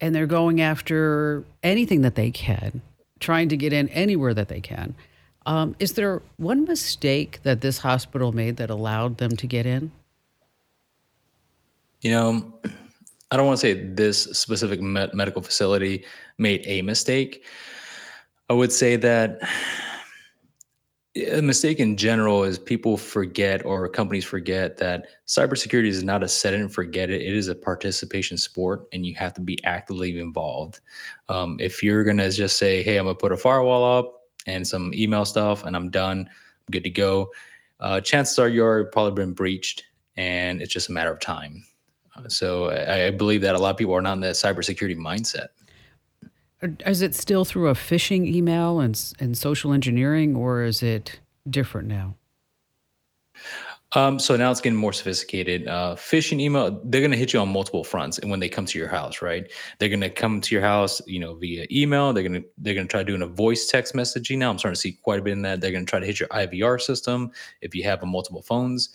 And 0.00 0.14
they're 0.14 0.26
going 0.26 0.60
after 0.60 1.44
anything 1.62 2.02
that 2.02 2.14
they 2.14 2.30
can, 2.30 2.80
trying 3.18 3.48
to 3.50 3.56
get 3.56 3.72
in 3.72 3.88
anywhere 3.90 4.32
that 4.34 4.48
they 4.48 4.60
can. 4.60 4.94
Um, 5.46 5.74
is 5.78 5.94
there 5.94 6.22
one 6.36 6.64
mistake 6.64 7.40
that 7.42 7.60
this 7.60 7.78
hospital 7.78 8.32
made 8.32 8.56
that 8.58 8.70
allowed 8.70 9.18
them 9.18 9.36
to 9.36 9.46
get 9.46 9.66
in? 9.66 9.90
You 12.00 12.12
know, 12.12 12.60
I 13.30 13.36
don't 13.36 13.46
want 13.46 13.60
to 13.60 13.66
say 13.66 13.74
this 13.74 14.24
specific 14.24 14.80
med- 14.80 15.14
medical 15.14 15.42
facility 15.42 16.04
made 16.38 16.62
a 16.66 16.82
mistake. 16.82 17.44
I 18.48 18.54
would 18.54 18.72
say 18.72 18.96
that 18.96 19.38
a 21.16 21.42
mistake 21.42 21.80
in 21.80 21.96
general 21.96 22.44
is 22.44 22.58
people 22.58 22.96
forget 22.96 23.64
or 23.64 23.88
companies 23.88 24.24
forget 24.24 24.76
that 24.78 25.06
cybersecurity 25.26 25.88
is 25.88 26.02
not 26.04 26.22
a 26.22 26.28
set 26.28 26.54
and 26.54 26.72
forget 26.72 27.10
it. 27.10 27.20
It 27.20 27.34
is 27.34 27.48
a 27.48 27.54
participation 27.54 28.38
sport, 28.38 28.86
and 28.92 29.04
you 29.04 29.14
have 29.16 29.34
to 29.34 29.40
be 29.40 29.62
actively 29.64 30.18
involved. 30.18 30.80
Um, 31.28 31.56
if 31.60 31.82
you're 31.82 32.04
gonna 32.04 32.30
just 32.30 32.56
say, 32.56 32.82
"Hey, 32.82 32.96
I'm 32.96 33.06
gonna 33.06 33.16
put 33.16 33.32
a 33.32 33.36
firewall 33.36 33.84
up," 33.98 34.28
and 34.46 34.66
some 34.66 34.94
email 34.94 35.24
stuff, 35.24 35.64
and 35.64 35.76
I'm 35.76 35.90
done. 35.90 36.20
I'm 36.20 36.70
good 36.70 36.84
to 36.84 36.90
go. 36.90 37.30
Uh, 37.80 38.00
chances 38.00 38.38
are 38.38 38.48
you're 38.48 38.84
probably 38.86 39.24
been 39.24 39.32
breached, 39.32 39.84
and 40.16 40.62
it's 40.62 40.72
just 40.72 40.88
a 40.88 40.92
matter 40.92 41.12
of 41.12 41.20
time. 41.20 41.64
So 42.28 42.70
I, 42.70 43.06
I, 43.06 43.10
believe 43.10 43.40
that 43.42 43.54
a 43.54 43.58
lot 43.58 43.70
of 43.70 43.76
people 43.76 43.94
are 43.94 44.02
not 44.02 44.14
in 44.14 44.20
that 44.20 44.34
cybersecurity 44.34 44.96
mindset. 44.96 45.48
Is 46.86 47.02
it 47.02 47.14
still 47.14 47.44
through 47.44 47.68
a 47.68 47.74
phishing 47.74 48.26
email 48.26 48.80
and 48.80 49.00
and 49.18 49.36
social 49.36 49.72
engineering, 49.72 50.36
or 50.36 50.62
is 50.62 50.82
it 50.82 51.20
different 51.48 51.88
now? 51.88 52.16
Um, 53.92 54.20
so 54.20 54.36
now 54.36 54.52
it's 54.52 54.60
getting 54.60 54.78
more 54.78 54.92
sophisticated. 54.92 55.66
Uh, 55.66 55.96
phishing 55.96 56.40
email, 56.40 56.80
they're 56.84 57.00
going 57.00 57.10
to 57.10 57.16
hit 57.16 57.32
you 57.32 57.40
on 57.40 57.48
multiple 57.48 57.82
fronts. 57.82 58.18
And 58.18 58.30
when 58.30 58.38
they 58.38 58.48
come 58.48 58.64
to 58.66 58.78
your 58.78 58.86
house, 58.86 59.20
right, 59.20 59.50
they're 59.78 59.88
going 59.88 60.00
to 60.00 60.10
come 60.10 60.40
to 60.42 60.54
your 60.54 60.62
house, 60.62 61.02
you 61.06 61.18
know, 61.18 61.34
via 61.34 61.66
email. 61.72 62.12
They're 62.12 62.22
going 62.22 62.40
to 62.40 62.48
they're 62.58 62.74
going 62.74 62.86
to 62.86 62.90
try 62.90 63.02
doing 63.02 63.22
a 63.22 63.26
voice 63.26 63.66
text 63.66 63.94
messaging. 63.94 64.38
Now 64.38 64.50
I'm 64.50 64.58
starting 64.58 64.76
to 64.76 64.80
see 64.80 64.92
quite 64.92 65.18
a 65.18 65.22
bit 65.22 65.32
in 65.32 65.42
that. 65.42 65.60
They're 65.60 65.72
going 65.72 65.86
to 65.86 65.90
try 65.90 65.98
to 65.98 66.06
hit 66.06 66.20
your 66.20 66.28
IVR 66.28 66.80
system 66.80 67.32
if 67.62 67.74
you 67.74 67.82
have 67.82 68.02
a 68.04 68.06
multiple 68.06 68.42
phones. 68.42 68.90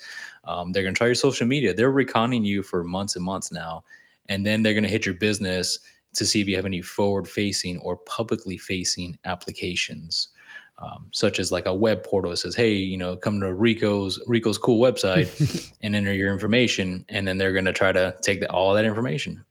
Um, 0.46 0.72
they're 0.72 0.84
going 0.84 0.94
to 0.94 0.98
try 0.98 1.08
your 1.08 1.16
social 1.16 1.48
media. 1.48 1.74
They're 1.74 1.92
reconning 1.92 2.46
you 2.46 2.64
for 2.64 2.84
months 2.84 3.16
and 3.16 3.26
months 3.26 3.52
now, 3.52 3.84
and 4.30 4.46
then 4.46 4.64
they're 4.64 4.74
going 4.74 4.84
to 4.84 4.90
hit 4.90 5.06
your 5.06 5.16
business 5.16 5.80
to 6.14 6.26
see 6.26 6.42
if 6.42 6.48
you 6.48 6.56
have 6.56 6.66
any 6.66 6.82
forward 6.82 7.28
facing 7.28 7.80
or 7.80 7.98
publicly 7.98 8.58
facing 8.58 9.18
applications 9.26 10.30
um, 10.78 11.08
such 11.12 11.40
as 11.40 11.52
like 11.52 11.66
a 11.66 11.74
web 11.74 12.04
portal 12.04 12.32
that 12.32 12.38
says, 12.38 12.56
"Hey, 12.56 12.74
you 12.74 12.98
know, 12.98 13.16
come 13.16 13.40
to 13.40 13.54
Rico's 13.54 14.20
Rico's 14.28 14.58
cool 14.58 14.80
website 14.80 15.72
and 15.82 15.96
enter 15.96 16.14
your 16.14 16.34
information," 16.34 17.06
and 17.10 17.28
then 17.28 17.38
they're 17.38 17.54
going 17.54 17.66
to 17.66 17.74
try 17.74 17.92
to 17.92 18.16
take 18.22 18.42
the, 18.42 18.52
all 18.52 18.74
that 18.74 18.86
information. 18.86 19.44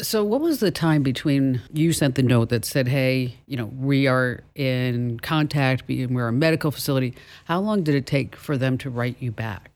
So, 0.00 0.24
what 0.24 0.40
was 0.40 0.60
the 0.60 0.70
time 0.70 1.02
between 1.02 1.62
you 1.72 1.92
sent 1.92 2.16
the 2.16 2.22
note 2.22 2.48
that 2.48 2.64
said, 2.64 2.88
"Hey, 2.88 3.36
you 3.46 3.56
know, 3.56 3.66
we 3.66 4.08
are 4.08 4.42
in 4.54 5.20
contact, 5.20 5.84
we're 5.88 6.28
a 6.28 6.32
medical 6.32 6.70
facility"? 6.70 7.14
How 7.44 7.60
long 7.60 7.84
did 7.84 7.94
it 7.94 8.06
take 8.06 8.34
for 8.34 8.58
them 8.58 8.78
to 8.78 8.90
write 8.90 9.16
you 9.20 9.30
back? 9.30 9.75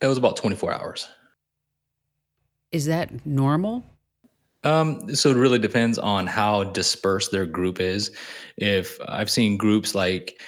It 0.00 0.06
was 0.06 0.18
about 0.18 0.36
twenty 0.36 0.56
four 0.56 0.72
hours. 0.72 1.08
Is 2.72 2.86
that 2.86 3.24
normal? 3.24 3.84
Um, 4.64 5.14
so 5.14 5.30
it 5.30 5.36
really 5.36 5.58
depends 5.58 5.98
on 5.98 6.26
how 6.26 6.64
dispersed 6.64 7.30
their 7.30 7.46
group 7.46 7.80
is. 7.80 8.10
If 8.56 8.98
I've 9.06 9.30
seen 9.30 9.58
groups 9.58 9.94
like 9.94 10.40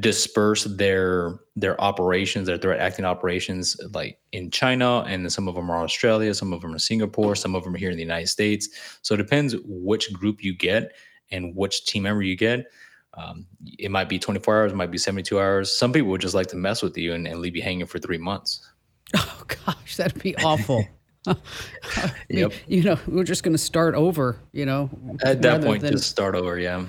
disperse 0.00 0.64
their 0.64 1.38
their 1.54 1.78
operations, 1.80 2.46
their 2.46 2.56
threat 2.56 2.80
acting 2.80 3.04
operations, 3.04 3.76
like 3.92 4.18
in 4.32 4.50
China, 4.50 5.04
and 5.06 5.30
some 5.30 5.48
of 5.48 5.54
them 5.54 5.70
are 5.70 5.84
Australia, 5.84 6.32
some 6.34 6.52
of 6.54 6.62
them 6.62 6.74
are 6.74 6.78
Singapore, 6.78 7.34
some 7.36 7.54
of 7.54 7.62
them 7.62 7.74
are 7.74 7.78
here 7.78 7.90
in 7.90 7.96
the 7.96 8.02
United 8.02 8.28
States. 8.28 8.70
So 9.02 9.14
it 9.14 9.18
depends 9.18 9.54
which 9.64 10.12
group 10.12 10.42
you 10.42 10.54
get 10.54 10.92
and 11.30 11.54
which 11.54 11.84
team 11.84 12.04
member 12.04 12.22
you 12.22 12.36
get. 12.36 12.66
Um, 13.14 13.46
it 13.78 13.90
might 13.90 14.08
be 14.08 14.18
24 14.18 14.62
hours, 14.62 14.72
it 14.72 14.76
might 14.76 14.90
be 14.90 14.96
72 14.96 15.38
hours. 15.38 15.70
Some 15.70 15.92
people 15.92 16.08
would 16.08 16.22
just 16.22 16.34
like 16.34 16.46
to 16.48 16.56
mess 16.56 16.82
with 16.82 16.96
you 16.96 17.12
and, 17.12 17.28
and 17.28 17.40
leave 17.40 17.54
you 17.54 17.62
hanging 17.62 17.84
for 17.84 17.98
three 17.98 18.16
months. 18.16 18.66
Oh 19.16 19.42
gosh, 19.66 19.96
that'd 19.96 20.22
be 20.22 20.36
awful. 20.38 20.86
yep. 22.28 22.52
You 22.66 22.82
know, 22.82 22.98
we're 23.06 23.24
just 23.24 23.42
going 23.42 23.54
to 23.54 23.62
start 23.62 23.94
over, 23.94 24.38
you 24.52 24.66
know. 24.66 24.90
At 25.24 25.42
that 25.42 25.62
point, 25.62 25.82
than... 25.82 25.92
just 25.92 26.10
start 26.10 26.34
over. 26.34 26.58
Yeah. 26.58 26.86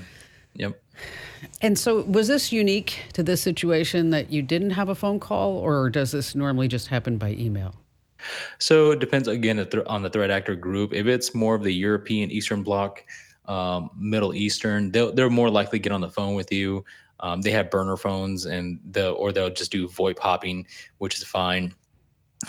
Yep. 0.56 0.82
And 1.62 1.78
so, 1.78 2.02
was 2.04 2.28
this 2.28 2.52
unique 2.52 3.00
to 3.14 3.24
this 3.24 3.42
situation 3.42 4.10
that 4.12 4.32
you 4.32 4.42
didn't 4.42 4.72
have 4.72 4.90
a 4.90 4.96
phone 4.96 5.20
call, 5.20 5.58
or 5.58 5.90
does 5.90 6.12
this 6.12 6.36
normally 6.36 6.68
just 6.68 6.88
happen 6.88 7.18
by 7.18 7.32
email? 7.32 7.76
So 8.58 8.92
it 8.92 9.00
depends 9.00 9.28
again 9.28 9.60
on 9.88 10.02
the 10.02 10.10
threat 10.10 10.32
actor 10.32 10.56
group. 10.56 10.94
If 10.94 11.08
it's 11.08 11.36
more 11.36 11.56
of 11.56 11.64
the 11.64 11.74
European 11.74 12.32
Eastern 12.32 12.64
Bloc, 12.64 13.04
um, 13.46 13.90
Middle 13.98 14.34
Eastern, 14.34 14.92
they'll, 14.92 15.12
they're 15.12 15.30
more 15.30 15.50
likely 15.50 15.80
to 15.80 15.84
get 15.84 15.92
on 15.92 16.00
the 16.00 16.10
phone 16.10 16.34
with 16.34 16.52
you. 16.52 16.86
Um, 17.20 17.42
they 17.42 17.52
have 17.52 17.70
burner 17.70 17.98
phones, 17.98 18.46
and 18.46 18.80
they'll 18.92 19.14
or 19.16 19.32
they'll 19.32 19.50
just 19.50 19.72
do 19.72 19.88
VoIP 19.90 20.20
hopping, 20.20 20.66
which 20.98 21.18
is 21.18 21.24
fine 21.24 21.74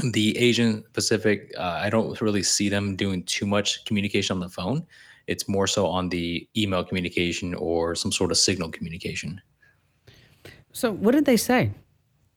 the 0.02 0.36
Asian 0.38 0.84
Pacific, 0.92 1.52
uh, 1.58 1.80
I 1.82 1.90
don't 1.90 2.20
really 2.20 2.42
see 2.42 2.68
them 2.68 2.96
doing 2.96 3.22
too 3.24 3.46
much 3.46 3.84
communication 3.84 4.34
on 4.34 4.40
the 4.40 4.48
phone. 4.48 4.86
It's 5.26 5.48
more 5.48 5.66
so 5.66 5.86
on 5.86 6.08
the 6.08 6.46
email 6.56 6.84
communication 6.84 7.54
or 7.54 7.94
some 7.94 8.12
sort 8.12 8.30
of 8.30 8.36
signal 8.36 8.70
communication. 8.70 9.40
So, 10.72 10.92
what 10.92 11.12
did 11.12 11.24
they 11.24 11.36
say 11.36 11.70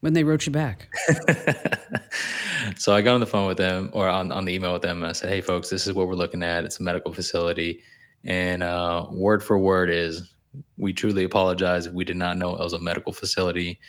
when 0.02 0.14
they 0.14 0.24
wrote 0.24 0.46
you 0.46 0.52
back? 0.52 0.90
so, 2.78 2.96
I 2.96 3.02
got 3.02 3.16
on 3.16 3.20
the 3.20 3.26
phone 3.26 3.48
with 3.48 3.58
them 3.58 3.90
or 3.94 4.08
on, 4.08 4.32
on 4.32 4.46
the 4.46 4.54
email 4.54 4.74
with 4.74 4.84
them 4.84 4.98
and 5.04 5.10
I 5.10 5.14
said, 5.14 5.30
Hey, 5.30 5.42
folks, 5.42 5.70
this 5.70 5.88
is 5.88 5.94
what 5.94 6.08
we're 6.08 6.16
looking 6.16 6.44
at. 6.44 6.64
It's 6.64 6.80
a 6.80 6.84
medical 6.84 7.14
facility. 7.14 7.82
And 8.24 8.64
uh, 8.64 9.08
word 9.12 9.44
for 9.44 9.58
word 9.58 9.90
is, 9.90 10.34
we 10.78 10.94
truly 10.94 11.24
apologize 11.24 11.86
if 11.86 11.94
we 11.94 12.04
did 12.04 12.18
not 12.18 12.38
know 12.38 12.54
it 12.54 12.60
was 12.60 12.74
a 12.74 12.80
medical 12.80 13.14
facility. 13.14 13.80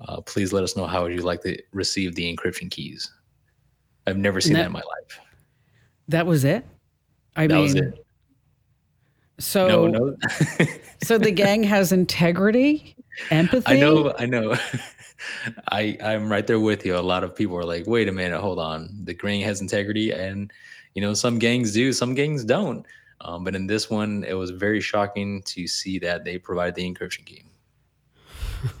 Uh, 0.00 0.20
please 0.20 0.52
let 0.52 0.62
us 0.62 0.76
know 0.76 0.86
how 0.86 1.02
would 1.02 1.12
you 1.12 1.22
like 1.22 1.42
to 1.42 1.60
receive 1.72 2.14
the 2.14 2.34
encryption 2.34 2.70
keys. 2.70 3.10
I've 4.06 4.18
never 4.18 4.40
seen 4.40 4.54
that, 4.54 4.60
that, 4.60 4.66
in 4.66 4.72
my 4.72 4.80
life. 4.80 5.20
That 6.08 6.26
was 6.26 6.44
it. 6.44 6.64
I 7.34 7.46
that 7.46 7.54
mean, 7.54 7.62
was 7.62 7.74
it. 7.74 8.06
So, 9.38 9.68
no, 9.68 9.86
no. 9.86 10.16
so 11.02 11.18
the 11.18 11.30
gang 11.30 11.62
has 11.64 11.92
integrity, 11.92 12.96
empathy. 13.30 13.72
I 13.72 13.80
know. 13.80 14.14
I 14.18 14.26
know. 14.26 14.56
I 15.68 15.96
I'm 16.02 16.30
right 16.30 16.46
there 16.46 16.60
with 16.60 16.86
you. 16.86 16.96
A 16.96 17.00
lot 17.00 17.24
of 17.24 17.34
people 17.34 17.56
are 17.56 17.64
like, 17.64 17.86
"Wait 17.86 18.08
a 18.08 18.12
minute, 18.12 18.40
hold 18.40 18.58
on." 18.58 18.88
The 19.04 19.12
gang 19.12 19.40
has 19.42 19.60
integrity, 19.60 20.12
and 20.12 20.50
you 20.94 21.02
know, 21.02 21.12
some 21.12 21.38
gangs 21.38 21.72
do, 21.72 21.92
some 21.92 22.14
gangs 22.14 22.44
don't. 22.44 22.86
Um, 23.20 23.44
but 23.44 23.54
in 23.54 23.66
this 23.66 23.90
one, 23.90 24.24
it 24.24 24.34
was 24.34 24.50
very 24.50 24.80
shocking 24.80 25.42
to 25.42 25.66
see 25.66 25.98
that 25.98 26.24
they 26.24 26.38
provide 26.38 26.74
the 26.74 26.90
encryption 26.90 27.24
key. 27.24 27.44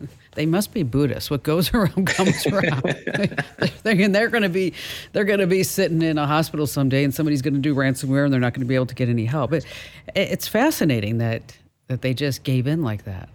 they 0.34 0.46
must 0.46 0.72
be 0.72 0.82
Buddhists. 0.82 1.30
What 1.30 1.42
goes 1.42 1.72
around 1.74 2.06
comes 2.06 2.46
around. 2.46 2.82
they're, 3.82 4.08
they're 4.08 4.28
going 4.28 4.42
to 4.42 4.48
be 4.48 4.72
they're 5.12 5.24
going 5.24 5.40
to 5.40 5.46
be 5.46 5.62
sitting 5.62 6.02
in 6.02 6.18
a 6.18 6.26
hospital 6.26 6.66
someday, 6.66 7.04
and 7.04 7.14
somebody's 7.14 7.42
going 7.42 7.54
to 7.54 7.60
do 7.60 7.74
ransomware, 7.74 8.24
and 8.24 8.32
they're 8.32 8.40
not 8.40 8.54
going 8.54 8.60
to 8.62 8.66
be 8.66 8.74
able 8.74 8.86
to 8.86 8.94
get 8.94 9.08
any 9.08 9.24
help. 9.24 9.52
It, 9.52 9.66
it's 10.14 10.48
fascinating 10.48 11.18
that 11.18 11.56
that 11.88 12.02
they 12.02 12.14
just 12.14 12.44
gave 12.44 12.66
in 12.66 12.82
like 12.82 13.04
that. 13.04 13.28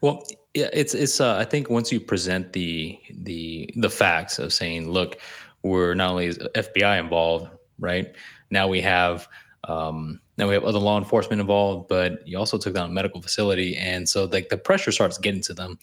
Well, 0.00 0.24
yeah, 0.54 0.70
it's 0.72 0.94
it's. 0.94 1.20
Uh, 1.20 1.36
I 1.36 1.44
think 1.44 1.70
once 1.70 1.92
you 1.92 2.00
present 2.00 2.52
the 2.52 2.98
the 3.10 3.70
the 3.76 3.90
facts 3.90 4.38
of 4.38 4.52
saying, 4.52 4.90
look, 4.90 5.18
we're 5.62 5.94
not 5.94 6.10
only 6.10 6.30
FBI 6.30 7.00
involved, 7.00 7.48
right? 7.78 8.14
Now 8.50 8.68
we 8.68 8.80
have 8.82 9.28
um, 9.64 10.20
now 10.36 10.48
we 10.48 10.54
have 10.54 10.64
other 10.64 10.78
law 10.78 10.98
enforcement 10.98 11.40
involved, 11.40 11.88
but 11.88 12.26
you 12.26 12.38
also 12.38 12.58
took 12.58 12.74
down 12.74 12.90
a 12.90 12.92
medical 12.92 13.22
facility, 13.22 13.76
and 13.76 14.08
so 14.08 14.24
like 14.24 14.48
the 14.48 14.58
pressure 14.58 14.92
starts 14.92 15.18
getting 15.18 15.42
to 15.42 15.54
them. 15.54 15.78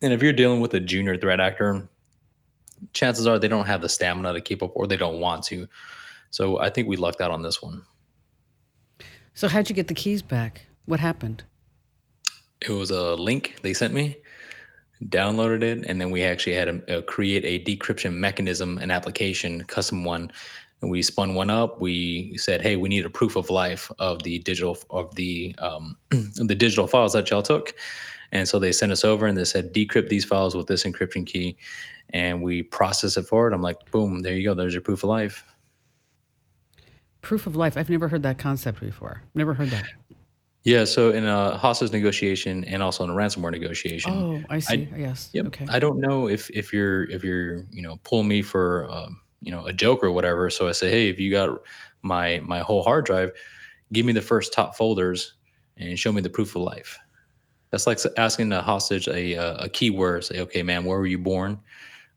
And 0.00 0.12
if 0.12 0.22
you're 0.22 0.32
dealing 0.32 0.60
with 0.60 0.74
a 0.74 0.80
junior 0.80 1.16
threat 1.16 1.40
actor, 1.40 1.88
chances 2.92 3.26
are 3.26 3.38
they 3.38 3.48
don't 3.48 3.66
have 3.66 3.80
the 3.80 3.88
stamina 3.88 4.32
to 4.32 4.40
keep 4.40 4.62
up 4.62 4.72
or 4.74 4.86
they 4.86 4.96
don't 4.96 5.20
want 5.20 5.44
to. 5.44 5.68
So 6.30 6.58
I 6.58 6.70
think 6.70 6.88
we 6.88 6.96
lucked 6.96 7.20
out 7.20 7.30
on 7.30 7.42
this 7.42 7.62
one. 7.62 7.82
So 9.34 9.48
how'd 9.48 9.68
you 9.68 9.74
get 9.74 9.88
the 9.88 9.94
keys 9.94 10.22
back? 10.22 10.66
What 10.86 10.98
happened? 10.98 11.44
It 12.60 12.70
was 12.70 12.90
a 12.90 13.14
link 13.14 13.58
they 13.62 13.74
sent 13.74 13.94
me, 13.94 14.16
downloaded 15.04 15.62
it, 15.62 15.84
and 15.86 16.00
then 16.00 16.10
we 16.10 16.22
actually 16.22 16.54
had 16.54 16.86
to 16.86 17.02
create 17.02 17.44
a 17.44 17.64
decryption 17.64 18.14
mechanism, 18.14 18.78
an 18.78 18.90
application, 18.90 19.62
custom 19.64 20.04
one. 20.04 20.32
And 20.82 20.90
we 20.90 21.00
spun 21.00 21.34
one 21.34 21.48
up. 21.48 21.80
We 21.80 22.36
said, 22.36 22.60
"Hey, 22.60 22.76
we 22.76 22.88
need 22.88 23.06
a 23.06 23.10
proof 23.10 23.36
of 23.36 23.50
life 23.50 23.90
of 24.00 24.22
the 24.24 24.40
digital 24.40 24.76
of 24.90 25.14
the 25.14 25.54
um, 25.58 25.96
the 26.10 26.54
digital 26.54 26.86
files 26.86 27.12
that 27.12 27.30
y'all 27.30 27.42
took." 27.42 27.74
And 28.32 28.48
so 28.48 28.58
they 28.58 28.72
sent 28.72 28.92
us 28.92 29.04
over 29.04 29.26
and 29.26 29.38
they 29.38 29.44
said, 29.44 29.72
"Decrypt 29.72 30.08
these 30.08 30.24
files 30.24 30.54
with 30.56 30.66
this 30.66 30.82
encryption 30.82 31.24
key," 31.24 31.56
and 32.10 32.42
we 32.42 32.64
process 32.64 33.16
it 33.16 33.26
forward. 33.26 33.54
I'm 33.54 33.62
like, 33.62 33.90
"Boom! 33.92 34.20
There 34.20 34.34
you 34.34 34.44
go. 34.44 34.54
There's 34.54 34.74
your 34.74 34.82
proof 34.82 35.04
of 35.04 35.08
life." 35.08 35.44
Proof 37.20 37.46
of 37.46 37.54
life. 37.54 37.76
I've 37.76 37.88
never 37.88 38.08
heard 38.08 38.24
that 38.24 38.38
concept 38.38 38.80
before. 38.80 39.22
Never 39.34 39.54
heard 39.54 39.70
that. 39.70 39.84
Yeah, 40.64 40.84
so 40.84 41.10
in 41.10 41.24
a 41.24 41.56
hostage 41.56 41.92
negotiation 41.92 42.64
and 42.64 42.82
also 42.82 43.02
in 43.04 43.10
a 43.10 43.12
ransomware 43.12 43.50
negotiation. 43.50 44.12
Oh, 44.12 44.42
I 44.48 44.58
see. 44.60 44.88
I, 44.92 44.98
yes. 44.98 45.30
Yep. 45.32 45.46
Okay. 45.46 45.66
I 45.68 45.78
don't 45.78 45.98
know 45.98 46.28
if 46.28 46.50
if 46.50 46.72
you're 46.72 47.04
if 47.04 47.22
you're 47.22 47.64
you 47.70 47.82
know 47.82 47.98
pull 48.02 48.22
me 48.22 48.42
for 48.42 48.88
um, 48.90 49.20
you 49.42 49.50
know 49.50 49.66
a 49.66 49.72
joke 49.72 50.02
or 50.02 50.10
whatever. 50.12 50.48
So 50.48 50.68
I 50.68 50.72
say, 50.72 50.90
hey, 50.90 51.08
if 51.08 51.18
you 51.18 51.30
got 51.30 51.58
my 52.02 52.40
my 52.44 52.60
whole 52.60 52.82
hard 52.82 53.04
drive, 53.04 53.32
give 53.92 54.06
me 54.06 54.12
the 54.12 54.22
first 54.22 54.52
top 54.52 54.76
folders 54.76 55.34
and 55.76 55.98
show 55.98 56.12
me 56.12 56.22
the 56.22 56.30
proof 56.30 56.56
of 56.56 56.62
life. 56.62 56.98
That's 57.70 57.86
like 57.86 57.98
asking 58.16 58.50
the 58.50 58.62
hostage 58.62 59.08
a 59.08 59.34
a 59.34 59.68
keyword. 59.68 60.24
Say, 60.24 60.40
okay, 60.40 60.62
man, 60.62 60.84
where 60.84 60.98
were 60.98 61.06
you 61.06 61.18
born? 61.18 61.60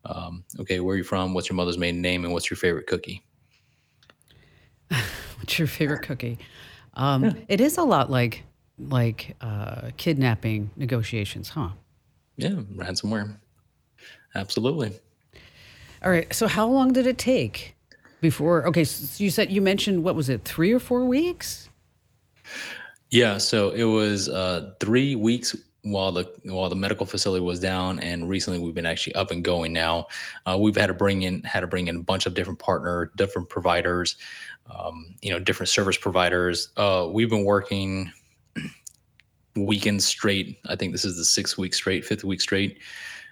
Um, 0.06 0.44
okay, 0.60 0.80
where 0.80 0.94
are 0.94 0.98
you 0.98 1.04
from? 1.04 1.34
What's 1.34 1.50
your 1.50 1.56
mother's 1.56 1.78
maiden 1.78 2.02
name? 2.02 2.24
And 2.26 2.34
what's 2.34 2.50
your 2.50 2.58
favorite 2.58 2.86
cookie? 2.86 3.24
what's 5.38 5.58
your 5.58 5.68
favorite 5.68 6.04
cookie? 6.04 6.38
Um, 6.94 7.24
yeah. 7.24 7.34
It 7.48 7.62
is 7.62 7.78
a 7.78 7.84
lot 7.84 8.10
like 8.10 8.44
like 8.78 9.36
uh, 9.42 9.92
kidnapping 9.98 10.72
negotiations, 10.76 11.50
huh? 11.50 11.70
Yeah, 12.38 12.50
ransomware. 12.76 13.38
Absolutely. 14.36 14.92
All 16.06 16.12
right. 16.12 16.32
So 16.34 16.48
how 16.48 16.68
long 16.68 16.94
did 16.94 17.08
it 17.08 17.18
take 17.18 17.76
before? 18.22 18.68
Okay, 18.68 18.84
so 18.84 19.24
you 19.24 19.30
said 19.32 19.52
you 19.52 19.62
mentioned 19.62 20.04
what 20.04 20.16
was 20.16 20.30
it, 20.30 20.44
three 20.44 20.72
or 20.72 20.80
four 20.80 21.06
weeks? 21.06 21.70
Yeah. 23.10 23.38
So 23.38 23.72
it 23.72 23.84
was 23.84 24.30
uh, 24.30 24.74
three 24.80 25.16
weeks 25.16 25.56
while 25.82 26.12
the 26.12 26.32
while 26.44 26.70
the 26.70 26.76
medical 26.76 27.06
facility 27.06 27.44
was 27.44 27.60
down, 27.60 28.00
and 28.00 28.30
recently 28.30 28.60
we've 28.60 28.74
been 28.74 28.86
actually 28.86 29.16
up 29.16 29.32
and 29.32 29.44
going 29.44 29.74
now. 29.74 30.08
Uh, 30.46 30.58
we've 30.60 30.76
had 30.76 30.88
to 30.88 30.94
bring 30.94 31.24
in 31.24 31.42
had 31.44 31.62
to 31.62 31.68
bring 31.68 31.88
in 31.88 31.98
a 31.98 32.04
bunch 32.04 32.26
of 32.26 32.34
different 32.34 32.60
partner, 32.60 33.12
different 33.16 33.50
providers 33.50 34.16
um, 34.70 35.16
you 35.22 35.32
know, 35.32 35.40
different 35.40 35.70
service 35.70 35.98
providers. 35.98 36.70
Uh, 36.78 37.08
we've 37.12 37.30
been 37.30 37.44
working 37.44 38.12
weekends 39.56 40.06
straight. 40.06 40.60
I 40.66 40.76
think 40.76 40.92
this 40.92 41.06
is 41.06 41.18
the 41.18 41.26
sixth 41.26 41.58
week 41.58 41.74
straight, 41.74 42.06
fifth 42.06 42.24
week 42.24 42.42
straight 42.42 42.80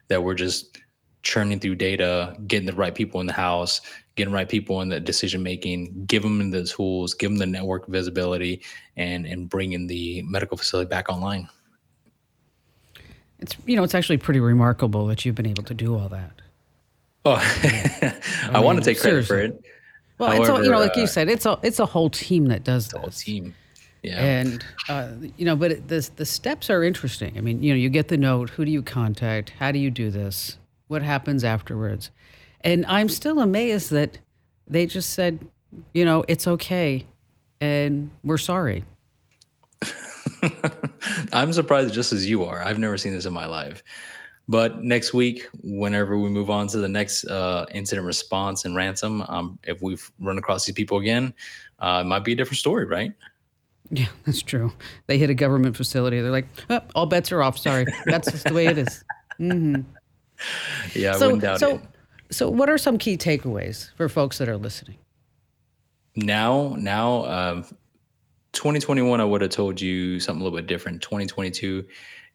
that 0.09 0.23
we're 0.23 0.35
just 0.35 0.79
churning 1.23 1.59
through 1.59 1.75
data, 1.75 2.35
getting 2.47 2.67
the 2.67 2.73
right 2.73 2.93
people 2.93 3.19
in 3.21 3.27
the 3.27 3.33
house, 3.33 3.81
getting 4.15 4.31
the 4.31 4.35
right 4.35 4.47
people 4.47 4.81
in 4.81 4.89
the 4.89 4.99
decision 4.99 5.41
making, 5.41 6.05
give 6.05 6.21
them 6.21 6.51
the 6.51 6.63
tools, 6.63 7.13
give 7.13 7.31
them 7.31 7.39
the 7.39 7.45
network 7.45 7.87
visibility, 7.87 8.61
and 8.97 9.25
and 9.25 9.49
bringing 9.49 9.87
the 9.87 10.21
medical 10.23 10.57
facility 10.57 10.87
back 10.87 11.09
online. 11.09 11.47
It's 13.39 13.55
you 13.65 13.75
know 13.75 13.83
it's 13.83 13.95
actually 13.95 14.17
pretty 14.17 14.39
remarkable 14.39 15.07
that 15.07 15.25
you've 15.25 15.35
been 15.35 15.47
able 15.47 15.63
to 15.63 15.73
do 15.73 15.97
all 15.97 16.09
that. 16.09 16.31
Oh, 17.25 17.31
I, 17.39 18.21
I 18.49 18.53
mean, 18.53 18.63
want 18.63 18.79
to 18.79 18.85
take 18.85 18.99
credit 18.99 19.25
seriously. 19.25 19.35
for 19.35 19.41
it. 19.41 19.63
Well, 20.17 20.29
However, 20.29 20.43
it's 20.43 20.49
all, 20.49 20.63
you 20.63 20.71
know, 20.71 20.79
like 20.79 20.97
uh, 20.97 21.01
you 21.01 21.07
said, 21.07 21.29
it's 21.29 21.45
a 21.45 21.57
it's 21.63 21.79
a 21.79 21.85
whole 21.85 22.09
team 22.09 22.47
that 22.47 22.63
does 22.63 22.89
this. 22.89 22.99
whole 22.99 23.09
team. 23.09 23.55
Yeah. 24.03 24.21
And 24.21 24.65
uh, 24.89 25.11
you 25.37 25.45
know, 25.45 25.55
but 25.55 25.71
it, 25.71 25.87
the 25.87 26.07
the 26.17 26.25
steps 26.25 26.69
are 26.69 26.83
interesting. 26.83 27.37
I 27.37 27.41
mean, 27.41 27.63
you 27.63 27.71
know, 27.71 27.77
you 27.77 27.89
get 27.89 28.09
the 28.09 28.17
note. 28.17 28.49
Who 28.51 28.65
do 28.65 28.71
you 28.71 28.83
contact? 28.83 29.51
How 29.51 29.71
do 29.71 29.79
you 29.79 29.89
do 29.89 30.11
this? 30.11 30.57
What 30.93 31.01
happens 31.01 31.43
afterwards? 31.43 32.11
And 32.61 32.85
I'm 32.85 33.09
still 33.09 33.39
amazed 33.39 33.89
that 33.89 34.19
they 34.67 34.85
just 34.85 35.09
said, 35.09 35.39
you 35.91 36.05
know, 36.05 36.23
it's 36.27 36.45
okay, 36.45 37.07
and 37.59 38.11
we're 38.23 38.37
sorry. 38.37 38.85
I'm 41.33 41.51
surprised 41.51 41.95
just 41.95 42.13
as 42.13 42.29
you 42.29 42.43
are. 42.43 42.63
I've 42.63 42.77
never 42.77 42.95
seen 42.99 43.11
this 43.11 43.25
in 43.25 43.33
my 43.33 43.47
life. 43.47 43.81
But 44.47 44.83
next 44.83 45.15
week, 45.15 45.47
whenever 45.63 46.19
we 46.19 46.29
move 46.29 46.51
on 46.51 46.67
to 46.67 46.77
the 46.77 46.87
next 46.87 47.25
uh, 47.25 47.65
incident 47.73 48.05
response 48.05 48.63
and 48.63 48.75
ransom, 48.75 49.23
um, 49.23 49.57
if 49.63 49.81
we've 49.81 50.11
run 50.19 50.37
across 50.37 50.63
these 50.63 50.75
people 50.75 50.99
again, 50.99 51.33
uh, 51.79 52.03
it 52.05 52.07
might 52.07 52.23
be 52.23 52.33
a 52.33 52.35
different 52.35 52.59
story, 52.59 52.85
right? 52.85 53.13
Yeah, 53.89 54.09
that's 54.27 54.43
true. 54.43 54.71
They 55.07 55.17
hit 55.17 55.31
a 55.31 55.33
government 55.33 55.75
facility. 55.75 56.21
They're 56.21 56.29
like, 56.29 56.49
oh, 56.69 56.81
all 56.93 57.07
bets 57.07 57.31
are 57.31 57.41
off. 57.41 57.57
Sorry, 57.57 57.87
that's 58.05 58.31
just 58.31 58.45
the 58.45 58.53
way 58.53 58.67
it 58.67 58.77
is. 58.77 59.03
Mm-hmm. 59.39 59.81
Yeah, 60.95 61.15
I 61.15 61.17
so, 61.17 61.25
wouldn't 61.27 61.41
doubt 61.41 61.59
so, 61.59 61.75
it. 61.75 61.81
So, 62.31 62.49
what 62.49 62.69
are 62.69 62.77
some 62.77 62.97
key 62.97 63.17
takeaways 63.17 63.91
for 63.95 64.09
folks 64.09 64.37
that 64.37 64.49
are 64.49 64.57
listening? 64.57 64.97
Now, 66.15 66.75
now, 66.77 67.25
um, 67.25 67.63
2021, 68.53 69.19
I 69.19 69.23
would 69.23 69.41
have 69.41 69.49
told 69.49 69.81
you 69.81 70.19
something 70.19 70.41
a 70.41 70.43
little 70.43 70.57
bit 70.57 70.67
different. 70.67 71.01
2022 71.01 71.85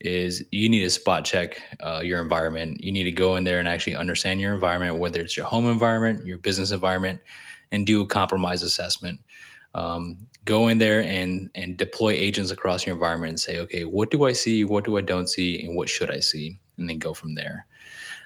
is 0.00 0.44
you 0.50 0.68
need 0.68 0.80
to 0.80 0.90
spot 0.90 1.24
check 1.24 1.60
uh, 1.80 2.00
your 2.02 2.20
environment. 2.20 2.82
You 2.82 2.92
need 2.92 3.04
to 3.04 3.12
go 3.12 3.36
in 3.36 3.44
there 3.44 3.58
and 3.58 3.68
actually 3.68 3.96
understand 3.96 4.40
your 4.40 4.54
environment, 4.54 4.98
whether 4.98 5.20
it's 5.20 5.36
your 5.36 5.46
home 5.46 5.68
environment, 5.68 6.24
your 6.26 6.38
business 6.38 6.70
environment, 6.70 7.20
and 7.72 7.86
do 7.86 8.00
a 8.02 8.06
compromise 8.06 8.62
assessment. 8.62 9.20
Um, 9.74 10.18
go 10.48 10.68
in 10.68 10.78
there 10.78 11.02
and 11.02 11.50
and 11.54 11.76
deploy 11.76 12.12
agents 12.12 12.50
across 12.50 12.86
your 12.86 12.94
environment 12.94 13.30
and 13.30 13.40
say, 13.40 13.58
okay, 13.58 13.84
what 13.84 14.10
do 14.10 14.24
I 14.24 14.32
see? 14.32 14.64
What 14.64 14.84
do 14.84 14.96
I 14.96 15.02
don't 15.02 15.28
see? 15.28 15.62
And 15.62 15.76
what 15.76 15.90
should 15.90 16.10
I 16.10 16.20
see? 16.20 16.58
And 16.78 16.88
then 16.88 16.98
go 16.98 17.12
from 17.12 17.34
there. 17.34 17.66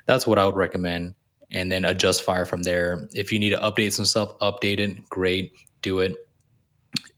That's 0.06 0.26
what 0.26 0.38
I 0.38 0.46
would 0.46 0.54
recommend. 0.54 1.14
And 1.50 1.70
then 1.70 1.84
adjust 1.84 2.22
fire 2.22 2.46
from 2.46 2.62
there. 2.62 3.08
If 3.12 3.32
you 3.32 3.38
need 3.40 3.50
to 3.50 3.58
update 3.58 3.92
some 3.92 4.04
stuff, 4.04 4.38
update 4.38 4.78
it. 4.78 5.08
Great, 5.08 5.52
do 5.82 5.98
it 5.98 6.14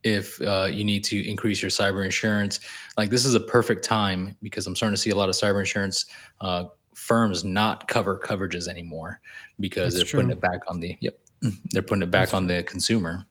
if 0.03 0.41
uh, 0.43 0.69
you 0.71 0.85
need 0.85 1.03
to 1.03 1.29
increase 1.29 1.61
your 1.63 1.71
cyber 1.71 2.05
insurance. 2.05 2.61
Like 2.97 3.11
this 3.11 3.25
is 3.25 3.35
a 3.35 3.41
perfect 3.41 3.85
time 3.85 4.37
because 4.43 4.67
I'm 4.67 4.77
starting 4.77 4.95
to 4.95 5.01
see 5.01 5.11
a 5.11 5.17
lot 5.17 5.29
of 5.29 5.35
cyber 5.35 5.61
insurance 5.61 6.07
uh, 6.41 6.65
firms 6.95 7.45
not 7.45 7.89
cover 7.89 8.19
coverages 8.19 8.69
anymore 8.69 9.21
because 9.61 9.95
that's 9.95 9.97
they're 9.97 10.05
true. 10.05 10.21
putting 10.21 10.31
it 10.31 10.41
back 10.41 10.61
on 10.69 10.81
the 10.81 10.97
yep 11.01 11.19
they're 11.71 11.83
putting 11.83 12.03
it 12.03 12.11
back 12.11 12.29
that's 12.29 12.35
on 12.35 12.47
true. 12.47 12.57
the 12.57 12.63
consumer. 12.63 13.27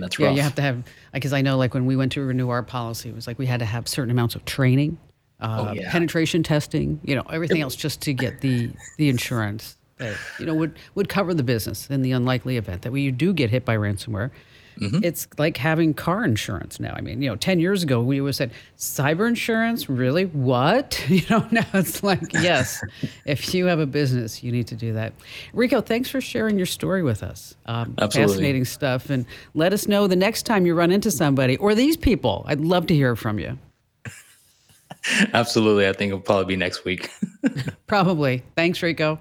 That's 0.00 0.18
yeah. 0.18 0.30
You 0.30 0.42
have 0.42 0.54
to 0.56 0.62
have 0.62 0.82
because 1.12 1.32
I 1.32 1.42
know 1.42 1.56
like 1.56 1.74
when 1.74 1.86
we 1.86 1.96
went 1.96 2.12
to 2.12 2.22
renew 2.22 2.48
our 2.48 2.62
policy, 2.62 3.08
it 3.08 3.14
was 3.14 3.26
like 3.26 3.38
we 3.38 3.46
had 3.46 3.60
to 3.60 3.66
have 3.66 3.88
certain 3.88 4.10
amounts 4.10 4.34
of 4.34 4.44
training, 4.44 4.98
uh, 5.40 5.66
oh, 5.68 5.72
yeah. 5.72 5.90
penetration 5.90 6.42
testing, 6.42 7.00
you 7.04 7.14
know, 7.14 7.24
everything 7.30 7.60
else 7.60 7.76
just 7.76 8.00
to 8.02 8.12
get 8.12 8.40
the 8.40 8.70
the 8.98 9.08
insurance 9.08 9.76
that 10.00 10.16
you 10.38 10.46
know 10.46 10.54
would 10.54 10.76
would 10.94 11.08
cover 11.08 11.32
the 11.32 11.42
business 11.42 11.88
in 11.88 12.02
the 12.02 12.12
unlikely 12.12 12.56
event 12.56 12.82
that 12.82 12.90
we 12.90 13.10
do 13.10 13.32
get 13.32 13.50
hit 13.50 13.64
by 13.64 13.76
ransomware 13.76 14.30
Mm-hmm. 14.78 15.04
It's 15.04 15.28
like 15.38 15.56
having 15.56 15.94
car 15.94 16.24
insurance 16.24 16.80
now. 16.80 16.94
I 16.96 17.00
mean, 17.00 17.20
you 17.22 17.28
know, 17.28 17.36
10 17.36 17.60
years 17.60 17.82
ago, 17.82 18.00
we 18.00 18.20
would 18.20 18.34
said, 18.34 18.50
cyber 18.78 19.28
insurance? 19.28 19.88
Really? 19.88 20.26
What? 20.26 21.04
You 21.10 21.22
know, 21.28 21.46
now 21.50 21.66
it's 21.74 22.02
like, 22.02 22.32
yes, 22.32 22.82
if 23.26 23.52
you 23.52 23.66
have 23.66 23.78
a 23.80 23.86
business, 23.86 24.42
you 24.42 24.52
need 24.52 24.68
to 24.68 24.76
do 24.76 24.92
that. 24.94 25.12
Rico, 25.52 25.80
thanks 25.80 26.08
for 26.08 26.20
sharing 26.20 26.56
your 26.56 26.66
story 26.66 27.02
with 27.02 27.22
us. 27.22 27.56
Um, 27.66 27.94
Absolutely. 27.98 28.34
Fascinating 28.34 28.64
stuff. 28.64 29.10
And 29.10 29.26
let 29.54 29.72
us 29.72 29.88
know 29.88 30.06
the 30.06 30.16
next 30.16 30.44
time 30.44 30.66
you 30.66 30.74
run 30.74 30.92
into 30.92 31.10
somebody 31.10 31.56
or 31.58 31.74
these 31.74 31.96
people. 31.96 32.44
I'd 32.46 32.60
love 32.60 32.86
to 32.86 32.94
hear 32.94 33.16
from 33.16 33.38
you. 33.38 33.58
Absolutely. 35.34 35.88
I 35.88 35.92
think 35.92 36.10
it'll 36.10 36.20
probably 36.20 36.46
be 36.46 36.56
next 36.56 36.84
week. 36.84 37.10
probably. 37.86 38.42
Thanks, 38.56 38.82
Rico. 38.82 39.18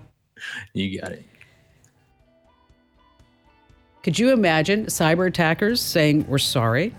You 0.74 1.02
got 1.02 1.12
it. 1.12 1.26
Could 4.10 4.18
you 4.18 4.32
imagine 4.32 4.88
cyber 4.88 5.28
attackers 5.28 5.80
saying, 5.80 6.26
We're 6.28 6.40
sorry? 6.40 6.96